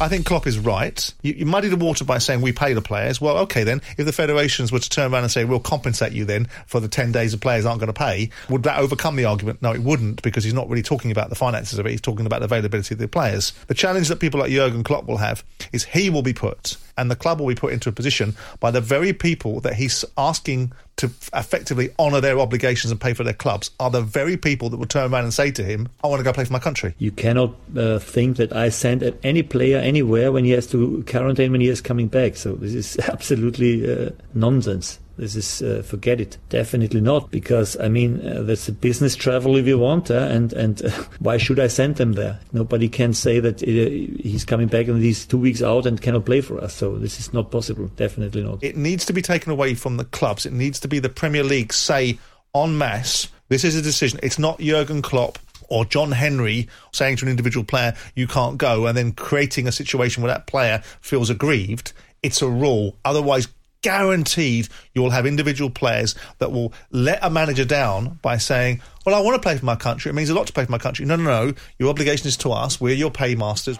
I 0.00 0.08
think 0.08 0.26
Klopp 0.26 0.46
is 0.46 0.58
right. 0.58 1.12
You, 1.22 1.34
you, 1.34 1.46
muddy 1.46 1.68
the 1.68 1.76
water 1.76 2.04
by 2.04 2.18
saying 2.18 2.40
we 2.40 2.52
pay 2.52 2.72
the 2.72 2.80
players. 2.80 3.20
Well, 3.20 3.38
okay 3.38 3.64
then. 3.64 3.82
If 3.96 4.06
the 4.06 4.12
federations 4.12 4.70
were 4.70 4.78
to 4.78 4.88
turn 4.88 5.12
around 5.12 5.24
and 5.24 5.32
say 5.32 5.44
we'll 5.44 5.58
compensate 5.58 6.12
you 6.12 6.24
then 6.24 6.46
for 6.66 6.78
the 6.78 6.86
ten 6.86 7.10
days 7.10 7.32
the 7.32 7.38
players 7.38 7.66
aren't 7.66 7.80
going 7.80 7.88
to 7.88 7.92
pay, 7.92 8.30
would 8.48 8.62
that 8.62 8.78
overcome 8.78 9.16
the 9.16 9.24
argument? 9.24 9.60
No, 9.60 9.72
it 9.72 9.82
wouldn't 9.82 10.22
because 10.22 10.44
he's 10.44 10.54
not 10.54 10.68
really 10.68 10.82
talking 10.82 11.10
about 11.10 11.30
the 11.30 11.34
finances 11.34 11.80
of 11.80 11.86
it. 11.86 11.90
He's 11.90 12.00
talking 12.00 12.26
about 12.26 12.40
the 12.40 12.44
availability 12.44 12.94
of 12.94 13.00
the 13.00 13.08
players. 13.08 13.52
The 13.66 13.74
challenge 13.74 14.08
that 14.08 14.20
people 14.20 14.38
like 14.38 14.52
Jurgen 14.52 14.84
Klopp 14.84 15.06
will 15.06 15.16
have 15.16 15.42
is 15.72 15.84
he 15.84 16.10
will 16.10 16.22
be 16.22 16.32
put 16.32 16.76
and 16.98 17.10
the 17.10 17.16
club 17.16 17.40
will 17.40 17.46
be 17.46 17.54
put 17.54 17.72
into 17.72 17.88
a 17.88 17.92
position 17.92 18.34
by 18.60 18.70
the 18.70 18.80
very 18.80 19.12
people 19.12 19.60
that 19.60 19.74
he's 19.74 20.04
asking 20.18 20.72
to 20.96 21.06
effectively 21.32 21.90
honour 21.98 22.20
their 22.20 22.38
obligations 22.40 22.90
and 22.90 23.00
pay 23.00 23.14
for 23.14 23.22
their 23.22 23.32
clubs 23.32 23.70
are 23.78 23.88
the 23.88 24.02
very 24.02 24.36
people 24.36 24.68
that 24.68 24.76
will 24.76 24.86
turn 24.86 25.12
around 25.12 25.24
and 25.24 25.32
say 25.32 25.50
to 25.52 25.62
him, 25.62 25.88
I 26.02 26.08
want 26.08 26.20
to 26.20 26.24
go 26.24 26.32
play 26.32 26.44
for 26.44 26.52
my 26.52 26.58
country. 26.58 26.94
You 26.98 27.12
cannot 27.12 27.54
uh, 27.76 28.00
think 28.00 28.36
that 28.38 28.52
I 28.52 28.68
send 28.68 29.02
any 29.22 29.44
player 29.44 29.78
anywhere 29.78 30.32
when 30.32 30.44
he 30.44 30.50
has 30.50 30.66
to 30.68 31.04
quarantine 31.06 31.52
when 31.52 31.60
he 31.60 31.68
is 31.68 31.80
coming 31.80 32.08
back. 32.08 32.36
So 32.36 32.54
this 32.54 32.74
is 32.74 32.98
absolutely 33.08 33.90
uh, 33.90 34.10
nonsense. 34.34 34.98
This 35.18 35.34
is 35.34 35.62
uh, 35.62 35.82
forget 35.82 36.20
it. 36.20 36.38
Definitely 36.48 37.00
not, 37.00 37.30
because 37.30 37.78
I 37.78 37.88
mean 37.88 38.26
uh, 38.26 38.42
that's 38.42 38.68
a 38.68 38.72
business 38.72 39.16
travel 39.16 39.56
if 39.56 39.66
you 39.66 39.78
want, 39.78 40.10
uh, 40.10 40.14
and 40.14 40.52
and 40.52 40.84
uh, 40.84 40.90
why 41.18 41.36
should 41.36 41.58
I 41.58 41.66
send 41.66 41.96
them 41.96 42.12
there? 42.12 42.38
Nobody 42.52 42.88
can 42.88 43.12
say 43.12 43.40
that 43.40 43.62
uh, 43.62 43.66
he's 43.66 44.44
coming 44.44 44.68
back 44.68 44.86
and 44.86 45.02
he's 45.02 45.26
two 45.26 45.38
weeks 45.38 45.62
out 45.62 45.86
and 45.86 46.00
cannot 46.00 46.24
play 46.24 46.40
for 46.40 46.62
us. 46.62 46.74
So 46.74 46.96
this 46.96 47.18
is 47.18 47.32
not 47.32 47.50
possible. 47.50 47.88
Definitely 47.96 48.44
not. 48.44 48.62
It 48.62 48.76
needs 48.76 49.04
to 49.06 49.12
be 49.12 49.20
taken 49.20 49.50
away 49.50 49.74
from 49.74 49.96
the 49.96 50.04
clubs. 50.04 50.46
It 50.46 50.52
needs 50.52 50.78
to 50.80 50.88
be 50.88 51.00
the 51.00 51.08
Premier 51.08 51.42
League 51.42 51.72
say 51.72 52.18
en 52.54 52.78
masse. 52.78 53.28
This 53.48 53.64
is 53.64 53.74
a 53.74 53.82
decision. 53.82 54.20
It's 54.22 54.38
not 54.38 54.60
Jurgen 54.60 55.02
Klopp 55.02 55.38
or 55.68 55.84
John 55.84 56.12
Henry 56.12 56.68
saying 56.92 57.16
to 57.16 57.24
an 57.24 57.30
individual 57.30 57.64
player, 57.64 57.94
you 58.14 58.26
can't 58.26 58.58
go, 58.58 58.86
and 58.86 58.96
then 58.96 59.12
creating 59.12 59.66
a 59.66 59.72
situation 59.72 60.22
where 60.22 60.32
that 60.32 60.46
player 60.46 60.82
feels 61.00 61.30
aggrieved. 61.30 61.92
It's 62.22 62.42
a 62.42 62.48
rule. 62.48 62.96
Otherwise, 63.04 63.48
guaranteed 63.82 64.68
you 64.94 65.02
will 65.02 65.10
have 65.10 65.26
individual 65.26 65.70
players 65.70 66.14
that 66.38 66.52
will 66.52 66.72
let 66.90 67.18
a 67.22 67.30
manager 67.30 67.64
down 67.64 68.18
by 68.22 68.36
saying, 68.36 68.80
Well, 69.06 69.14
I 69.14 69.20
want 69.20 69.36
to 69.36 69.42
play 69.42 69.56
for 69.56 69.64
my 69.64 69.76
country. 69.76 70.10
It 70.10 70.14
means 70.14 70.30
a 70.30 70.34
lot 70.34 70.46
to 70.46 70.52
play 70.52 70.64
for 70.64 70.72
my 70.72 70.78
country. 70.78 71.04
No, 71.04 71.16
no, 71.16 71.24
no. 71.24 71.54
Your 71.78 71.90
obligation 71.90 72.28
is 72.28 72.36
to 72.38 72.52
us. 72.52 72.80
We're 72.80 72.94
your 72.94 73.10
paymasters. 73.10 73.78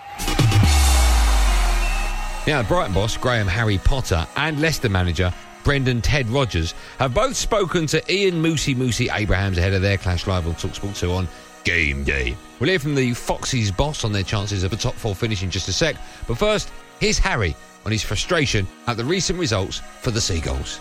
Now, 2.46 2.62
Brighton 2.62 2.94
boss 2.94 3.16
Graham 3.16 3.46
Harry 3.46 3.78
Potter 3.78 4.26
and 4.36 4.60
Leicester 4.60 4.88
manager 4.88 5.34
Brendan 5.64 6.00
Ted 6.00 6.28
Rodgers 6.30 6.72
have 6.98 7.12
both 7.12 7.36
spoken 7.36 7.86
to 7.88 8.02
Ian 8.12 8.42
Moosey 8.42 8.74
Moosey 8.74 9.14
Abrahams 9.14 9.58
ahead 9.58 9.74
of 9.74 9.82
their 9.82 9.98
clash 9.98 10.26
live 10.26 10.46
on 10.46 10.54
Talksport 10.54 10.96
2 10.96 11.12
on 11.12 11.28
game 11.64 12.04
day. 12.04 12.34
We'll 12.58 12.70
hear 12.70 12.78
from 12.78 12.94
the 12.94 13.12
Foxes 13.12 13.70
boss 13.70 14.02
on 14.02 14.12
their 14.12 14.22
chances 14.22 14.62
of 14.62 14.72
a 14.72 14.76
top 14.76 14.94
four 14.94 15.14
finish 15.14 15.42
in 15.42 15.50
just 15.50 15.68
a 15.68 15.72
sec. 15.74 15.96
But 16.26 16.38
first, 16.38 16.70
here's 17.00 17.18
Harry 17.18 17.54
on 17.88 17.92
his 17.92 18.02
frustration 18.02 18.66
at 18.86 18.98
the 18.98 19.04
recent 19.04 19.38
results 19.38 19.78
for 20.02 20.10
the 20.10 20.20
Seagulls. 20.20 20.78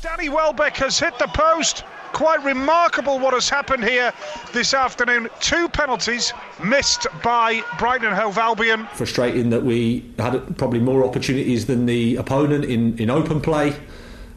Danny 0.00 0.30
Welbeck 0.30 0.74
has 0.78 0.98
hit 0.98 1.18
the 1.18 1.26
post. 1.26 1.84
Quite 2.14 2.42
remarkable 2.42 3.18
what 3.18 3.34
has 3.34 3.50
happened 3.50 3.84
here 3.84 4.10
this 4.54 4.72
afternoon. 4.72 5.28
Two 5.40 5.68
penalties 5.68 6.32
missed 6.64 7.06
by 7.22 7.62
Brighton 7.78 8.06
and 8.06 8.16
Hove 8.16 8.38
Albion. 8.38 8.86
Frustrating 8.94 9.50
that 9.50 9.64
we 9.64 10.10
had 10.18 10.56
probably 10.56 10.80
more 10.80 11.04
opportunities 11.04 11.66
than 11.66 11.84
the 11.84 12.16
opponent 12.16 12.64
in, 12.64 12.96
in 12.98 13.10
open 13.10 13.42
play, 13.42 13.76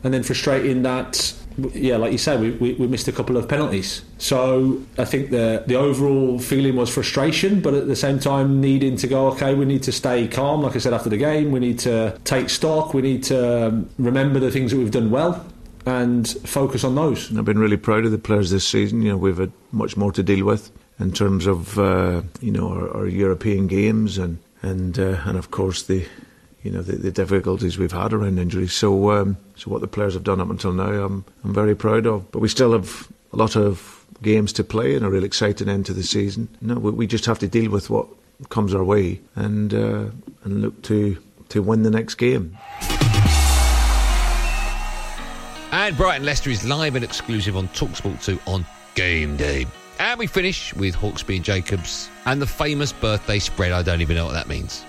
and 0.03 0.13
then 0.13 0.23
frustrating 0.23 0.81
that 0.81 1.33
yeah, 1.73 1.97
like 1.97 2.11
you 2.11 2.17
say, 2.17 2.37
we, 2.37 2.51
we, 2.51 2.73
we, 2.73 2.87
missed 2.87 3.07
a 3.07 3.11
couple 3.11 3.37
of 3.37 3.47
penalties. 3.47 4.03
So 4.17 4.81
I 4.97 5.05
think 5.05 5.31
the 5.31 5.63
the 5.67 5.75
overall 5.75 6.39
feeling 6.39 6.75
was 6.75 6.93
frustration, 6.93 7.61
but 7.61 7.73
at 7.73 7.87
the 7.87 7.95
same 7.95 8.19
time 8.19 8.61
needing 8.61 8.97
to 8.97 9.07
go. 9.07 9.27
Okay, 9.29 9.53
we 9.53 9.65
need 9.65 9.83
to 9.83 9.91
stay 9.91 10.27
calm. 10.27 10.61
Like 10.61 10.75
I 10.75 10.79
said 10.79 10.93
after 10.93 11.09
the 11.09 11.17
game, 11.17 11.51
we 11.51 11.59
need 11.59 11.79
to 11.79 12.17
take 12.23 12.49
stock. 12.49 12.93
We 12.93 13.01
need 13.01 13.23
to 13.25 13.67
um, 13.67 13.89
remember 13.97 14.39
the 14.39 14.51
things 14.51 14.71
that 14.71 14.77
we've 14.77 14.91
done 14.91 15.11
well 15.11 15.45
and 15.85 16.27
focus 16.45 16.83
on 16.83 16.95
those. 16.95 17.35
I've 17.35 17.45
been 17.45 17.59
really 17.59 17.77
proud 17.77 18.05
of 18.05 18.11
the 18.11 18.17
players 18.17 18.51
this 18.51 18.67
season. 18.67 19.01
You 19.01 19.11
know, 19.11 19.17
we've 19.17 19.37
had 19.37 19.51
much 19.71 19.97
more 19.97 20.11
to 20.11 20.23
deal 20.23 20.45
with 20.45 20.71
in 20.99 21.11
terms 21.11 21.47
of 21.47 21.77
uh, 21.79 22.21
you 22.41 22.51
know 22.51 22.69
our, 22.69 22.97
our, 22.97 23.07
European 23.07 23.67
games 23.67 24.17
and 24.17 24.37
and 24.61 24.99
uh, 24.99 25.19
and 25.25 25.37
of 25.37 25.51
course 25.51 25.83
the 25.83 26.05
you 26.63 26.71
know 26.71 26.81
the, 26.81 26.93
the, 26.93 27.11
difficulties 27.11 27.77
we've 27.77 27.91
had 27.91 28.13
around 28.13 28.39
injuries. 28.39 28.73
So 28.73 29.11
um, 29.11 29.37
so 29.55 29.71
what 29.71 29.81
the 29.81 29.87
players 29.87 30.13
have 30.13 30.23
done 30.23 30.41
up 30.41 30.49
until 30.49 30.73
now, 30.73 30.91
I'm 31.05 31.25
I'm 31.43 31.53
very 31.53 31.75
proud 31.75 32.05
of. 32.05 32.31
But 32.31 32.39
we 32.39 32.49
still 32.49 32.73
have 32.73 33.07
a 33.33 33.37
lot 33.37 33.55
of 33.55 34.05
games 34.21 34.53
to 34.53 34.63
play 34.63 34.95
and 34.95 35.05
a 35.05 35.09
real 35.09 35.23
exciting 35.23 35.69
end 35.69 35.85
to 35.87 35.93
the 35.93 36.03
season. 36.03 36.47
No, 36.61 36.75
we, 36.75 36.91
we 36.91 37.07
just 37.07 37.25
have 37.25 37.39
to 37.39 37.47
deal 37.47 37.71
with 37.71 37.89
what 37.89 38.07
comes 38.49 38.73
our 38.73 38.83
way 38.83 39.19
and 39.35 39.73
uh, 39.73 40.05
and 40.43 40.61
look 40.61 40.81
to 40.83 41.17
to 41.49 41.61
win 41.61 41.83
the 41.83 41.91
next 41.91 42.15
game. 42.15 42.57
And 45.73 45.95
Brighton 45.95 46.25
Leicester 46.25 46.49
is 46.49 46.65
live 46.65 46.95
and 46.95 47.03
exclusive 47.03 47.55
on 47.55 47.69
Talksport 47.69 48.23
2 48.23 48.39
on 48.45 48.65
Game 48.93 49.37
Day. 49.37 49.65
And 49.99 50.19
we 50.19 50.27
finish 50.27 50.73
with 50.73 50.95
Hawksbee 50.95 51.37
and 51.37 51.45
Jacobs 51.45 52.09
and 52.25 52.41
the 52.41 52.47
famous 52.47 52.91
birthday 52.91 53.39
spread. 53.39 53.71
I 53.71 53.81
don't 53.81 54.01
even 54.01 54.17
know 54.17 54.25
what 54.25 54.33
that 54.33 54.49
means. 54.49 54.83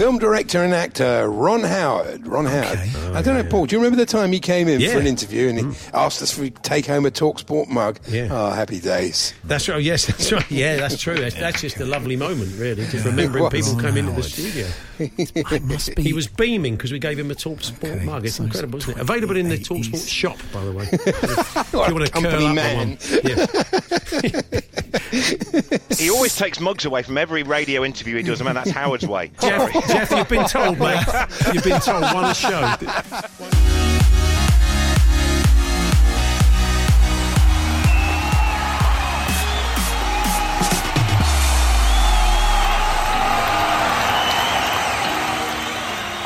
Film 0.00 0.18
director 0.18 0.64
and 0.64 0.72
actor 0.72 1.28
Ron 1.28 1.60
Howard. 1.60 2.26
Ron. 2.26 2.46
Howard. 2.46 2.78
Oh, 2.96 3.12
I 3.14 3.20
don't 3.20 3.36
yeah, 3.36 3.42
know, 3.42 3.48
Paul. 3.50 3.66
Do 3.66 3.76
you 3.76 3.80
remember 3.80 3.98
the 3.98 4.10
time 4.10 4.32
he 4.32 4.40
came 4.40 4.66
in 4.66 4.80
yeah. 4.80 4.92
for 4.92 4.98
an 4.98 5.06
interview 5.06 5.50
and 5.50 5.58
he 5.58 5.64
mm. 5.64 5.90
asked 5.92 6.22
us 6.22 6.34
to 6.36 6.48
take 6.48 6.86
home 6.86 7.04
a 7.04 7.10
Talksport 7.10 7.68
mug? 7.68 7.98
Yeah. 8.08 8.28
Oh, 8.30 8.50
happy 8.50 8.80
days. 8.80 9.34
That's 9.44 9.68
right. 9.68 9.82
Yes, 9.82 10.06
that's 10.06 10.32
right. 10.32 10.50
Yeah, 10.50 10.76
that's 10.76 10.98
true. 10.98 11.16
That's, 11.16 11.34
that's 11.34 11.60
just 11.60 11.80
a 11.80 11.84
lovely 11.84 12.16
moment, 12.16 12.50
really, 12.56 12.86
just 12.86 13.04
remembering 13.04 13.50
people 13.50 13.76
come 13.76 13.98
into 13.98 14.12
the 14.12 14.22
studio. 14.22 14.66
he 16.02 16.14
was 16.14 16.28
beaming 16.28 16.76
because 16.76 16.92
we 16.92 16.98
gave 16.98 17.18
him 17.18 17.30
a 17.30 17.34
Talksport 17.34 17.96
okay. 17.96 18.04
mug. 18.04 18.24
It's 18.24 18.40
incredible, 18.40 18.78
isn't 18.78 18.96
it? 18.96 19.00
Available 19.02 19.36
in 19.36 19.50
the 19.50 19.58
Talksport 19.58 20.08
shop, 20.08 20.38
by 20.50 20.64
the 20.64 20.72
way. 20.72 20.88
if 20.90 21.72
you 21.72 21.94
want 21.94 22.06
to 22.06 22.12
company 22.12 22.54
man. 22.54 22.96
He 25.10 26.10
always 26.10 26.36
takes 26.36 26.60
mugs 26.60 26.84
away 26.84 27.02
from 27.02 27.18
every 27.18 27.42
radio 27.42 27.84
interview 27.84 28.16
he 28.16 28.22
does. 28.22 28.40
I 28.40 28.44
mean, 28.44 28.54
that's 28.54 28.70
Howard's 28.70 29.06
way. 29.06 29.30
Jeff, 29.40 29.72
Jeff, 29.88 30.10
you've 30.10 30.28
been 30.28 30.46
told, 30.46 30.78
mate. 30.78 31.04
You've 31.52 31.64
been 31.64 31.80
told. 31.80 32.02
One 32.02 32.24
a 32.24 32.34
show. 32.34 32.76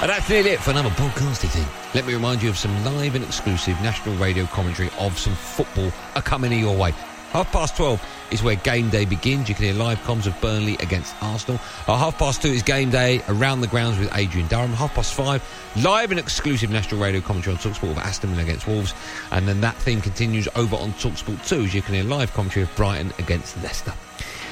And 0.04 0.10
that's 0.10 0.28
nearly 0.28 0.50
it 0.50 0.60
for 0.60 0.70
another 0.72 0.90
podcasty 0.90 1.48
thing. 1.48 1.66
Let 1.94 2.06
me 2.06 2.12
remind 2.12 2.42
you 2.42 2.50
of 2.50 2.58
some 2.58 2.84
live 2.84 3.14
and 3.14 3.24
exclusive 3.24 3.80
national 3.80 4.14
radio 4.16 4.44
commentary 4.44 4.90
of 4.98 5.18
some 5.18 5.34
football 5.34 5.90
are 6.14 6.20
coming 6.20 6.52
your 6.52 6.76
way. 6.76 6.92
Half 7.34 7.50
past 7.50 7.76
12 7.76 8.28
is 8.30 8.44
where 8.44 8.54
game 8.54 8.90
day 8.90 9.04
begins. 9.04 9.48
You 9.48 9.56
can 9.56 9.64
hear 9.64 9.74
live 9.74 9.98
comms 10.02 10.26
of 10.26 10.40
Burnley 10.40 10.74
against 10.74 11.20
Arsenal. 11.20 11.56
Half 11.56 12.16
past 12.16 12.42
2 12.42 12.46
is 12.46 12.62
game 12.62 12.90
day 12.90 13.22
around 13.26 13.60
the 13.60 13.66
grounds 13.66 13.98
with 13.98 14.08
Adrian 14.14 14.46
Durham. 14.46 14.70
Half 14.70 14.94
past 14.94 15.14
5, 15.14 15.82
live 15.82 16.12
and 16.12 16.20
exclusive 16.20 16.70
national 16.70 17.00
radio 17.00 17.20
commentary 17.20 17.56
on 17.56 17.60
Talksport 17.60 17.90
of 17.90 17.98
Aston 17.98 18.30
Villa 18.30 18.44
against 18.44 18.68
Wolves. 18.68 18.94
And 19.32 19.48
then 19.48 19.60
that 19.62 19.74
theme 19.74 20.00
continues 20.00 20.46
over 20.54 20.76
on 20.76 20.92
Talksport 20.92 21.44
2 21.48 21.64
as 21.64 21.74
you 21.74 21.82
can 21.82 21.96
hear 21.96 22.04
live 22.04 22.32
commentary 22.34 22.62
of 22.62 22.76
Brighton 22.76 23.12
against 23.18 23.60
Leicester. 23.64 23.94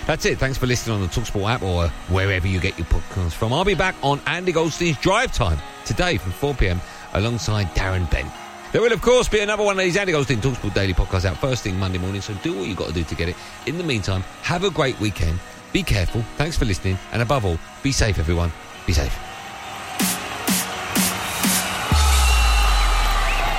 That's 0.08 0.24
it. 0.24 0.38
Thanks 0.38 0.58
for 0.58 0.66
listening 0.66 0.96
on 0.96 1.02
the 1.02 1.06
Talksport 1.06 1.48
app 1.48 1.62
or 1.62 1.84
uh, 1.84 1.88
wherever 2.08 2.48
you 2.48 2.58
get 2.58 2.76
your 2.76 2.88
podcasts 2.88 3.34
from. 3.34 3.52
I'll 3.52 3.64
be 3.64 3.76
back 3.76 3.94
on 4.02 4.20
Andy 4.26 4.50
Goldstein's 4.50 4.98
Drive 4.98 5.32
Time 5.32 5.60
today 5.84 6.16
from 6.16 6.32
4 6.32 6.54
pm 6.54 6.80
alongside 7.12 7.68
Darren 7.76 8.10
Bent. 8.10 8.41
There 8.72 8.80
will, 8.80 8.92
of 8.92 9.02
course, 9.02 9.28
be 9.28 9.40
another 9.40 9.62
one 9.62 9.78
of 9.78 9.84
these 9.84 9.98
Andy 9.98 10.12
Goldstein 10.12 10.40
Talksport 10.40 10.72
Daily 10.72 10.94
podcasts 10.94 11.26
out 11.26 11.36
first 11.36 11.62
thing 11.62 11.78
Monday 11.78 11.98
morning, 11.98 12.22
so 12.22 12.32
do 12.42 12.54
what 12.54 12.66
you've 12.66 12.78
got 12.78 12.88
to 12.88 12.94
do 12.94 13.04
to 13.04 13.14
get 13.14 13.28
it. 13.28 13.36
In 13.66 13.76
the 13.76 13.84
meantime, 13.84 14.22
have 14.40 14.64
a 14.64 14.70
great 14.70 14.98
weekend. 14.98 15.38
Be 15.74 15.82
careful. 15.82 16.22
Thanks 16.38 16.56
for 16.56 16.64
listening. 16.64 16.98
And 17.12 17.20
above 17.20 17.44
all, 17.44 17.58
be 17.82 17.92
safe, 17.92 18.18
everyone. 18.18 18.50
Be 18.86 18.94
safe. 18.94 19.14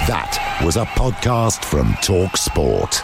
That 0.08 0.62
was 0.66 0.78
a 0.78 0.86
podcast 0.86 1.64
from 1.64 1.94
Talk 2.02 2.36
Sport. 2.36 3.04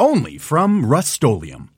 only 0.00 0.38
from 0.38 0.86
Rust-Oleum 0.86 1.70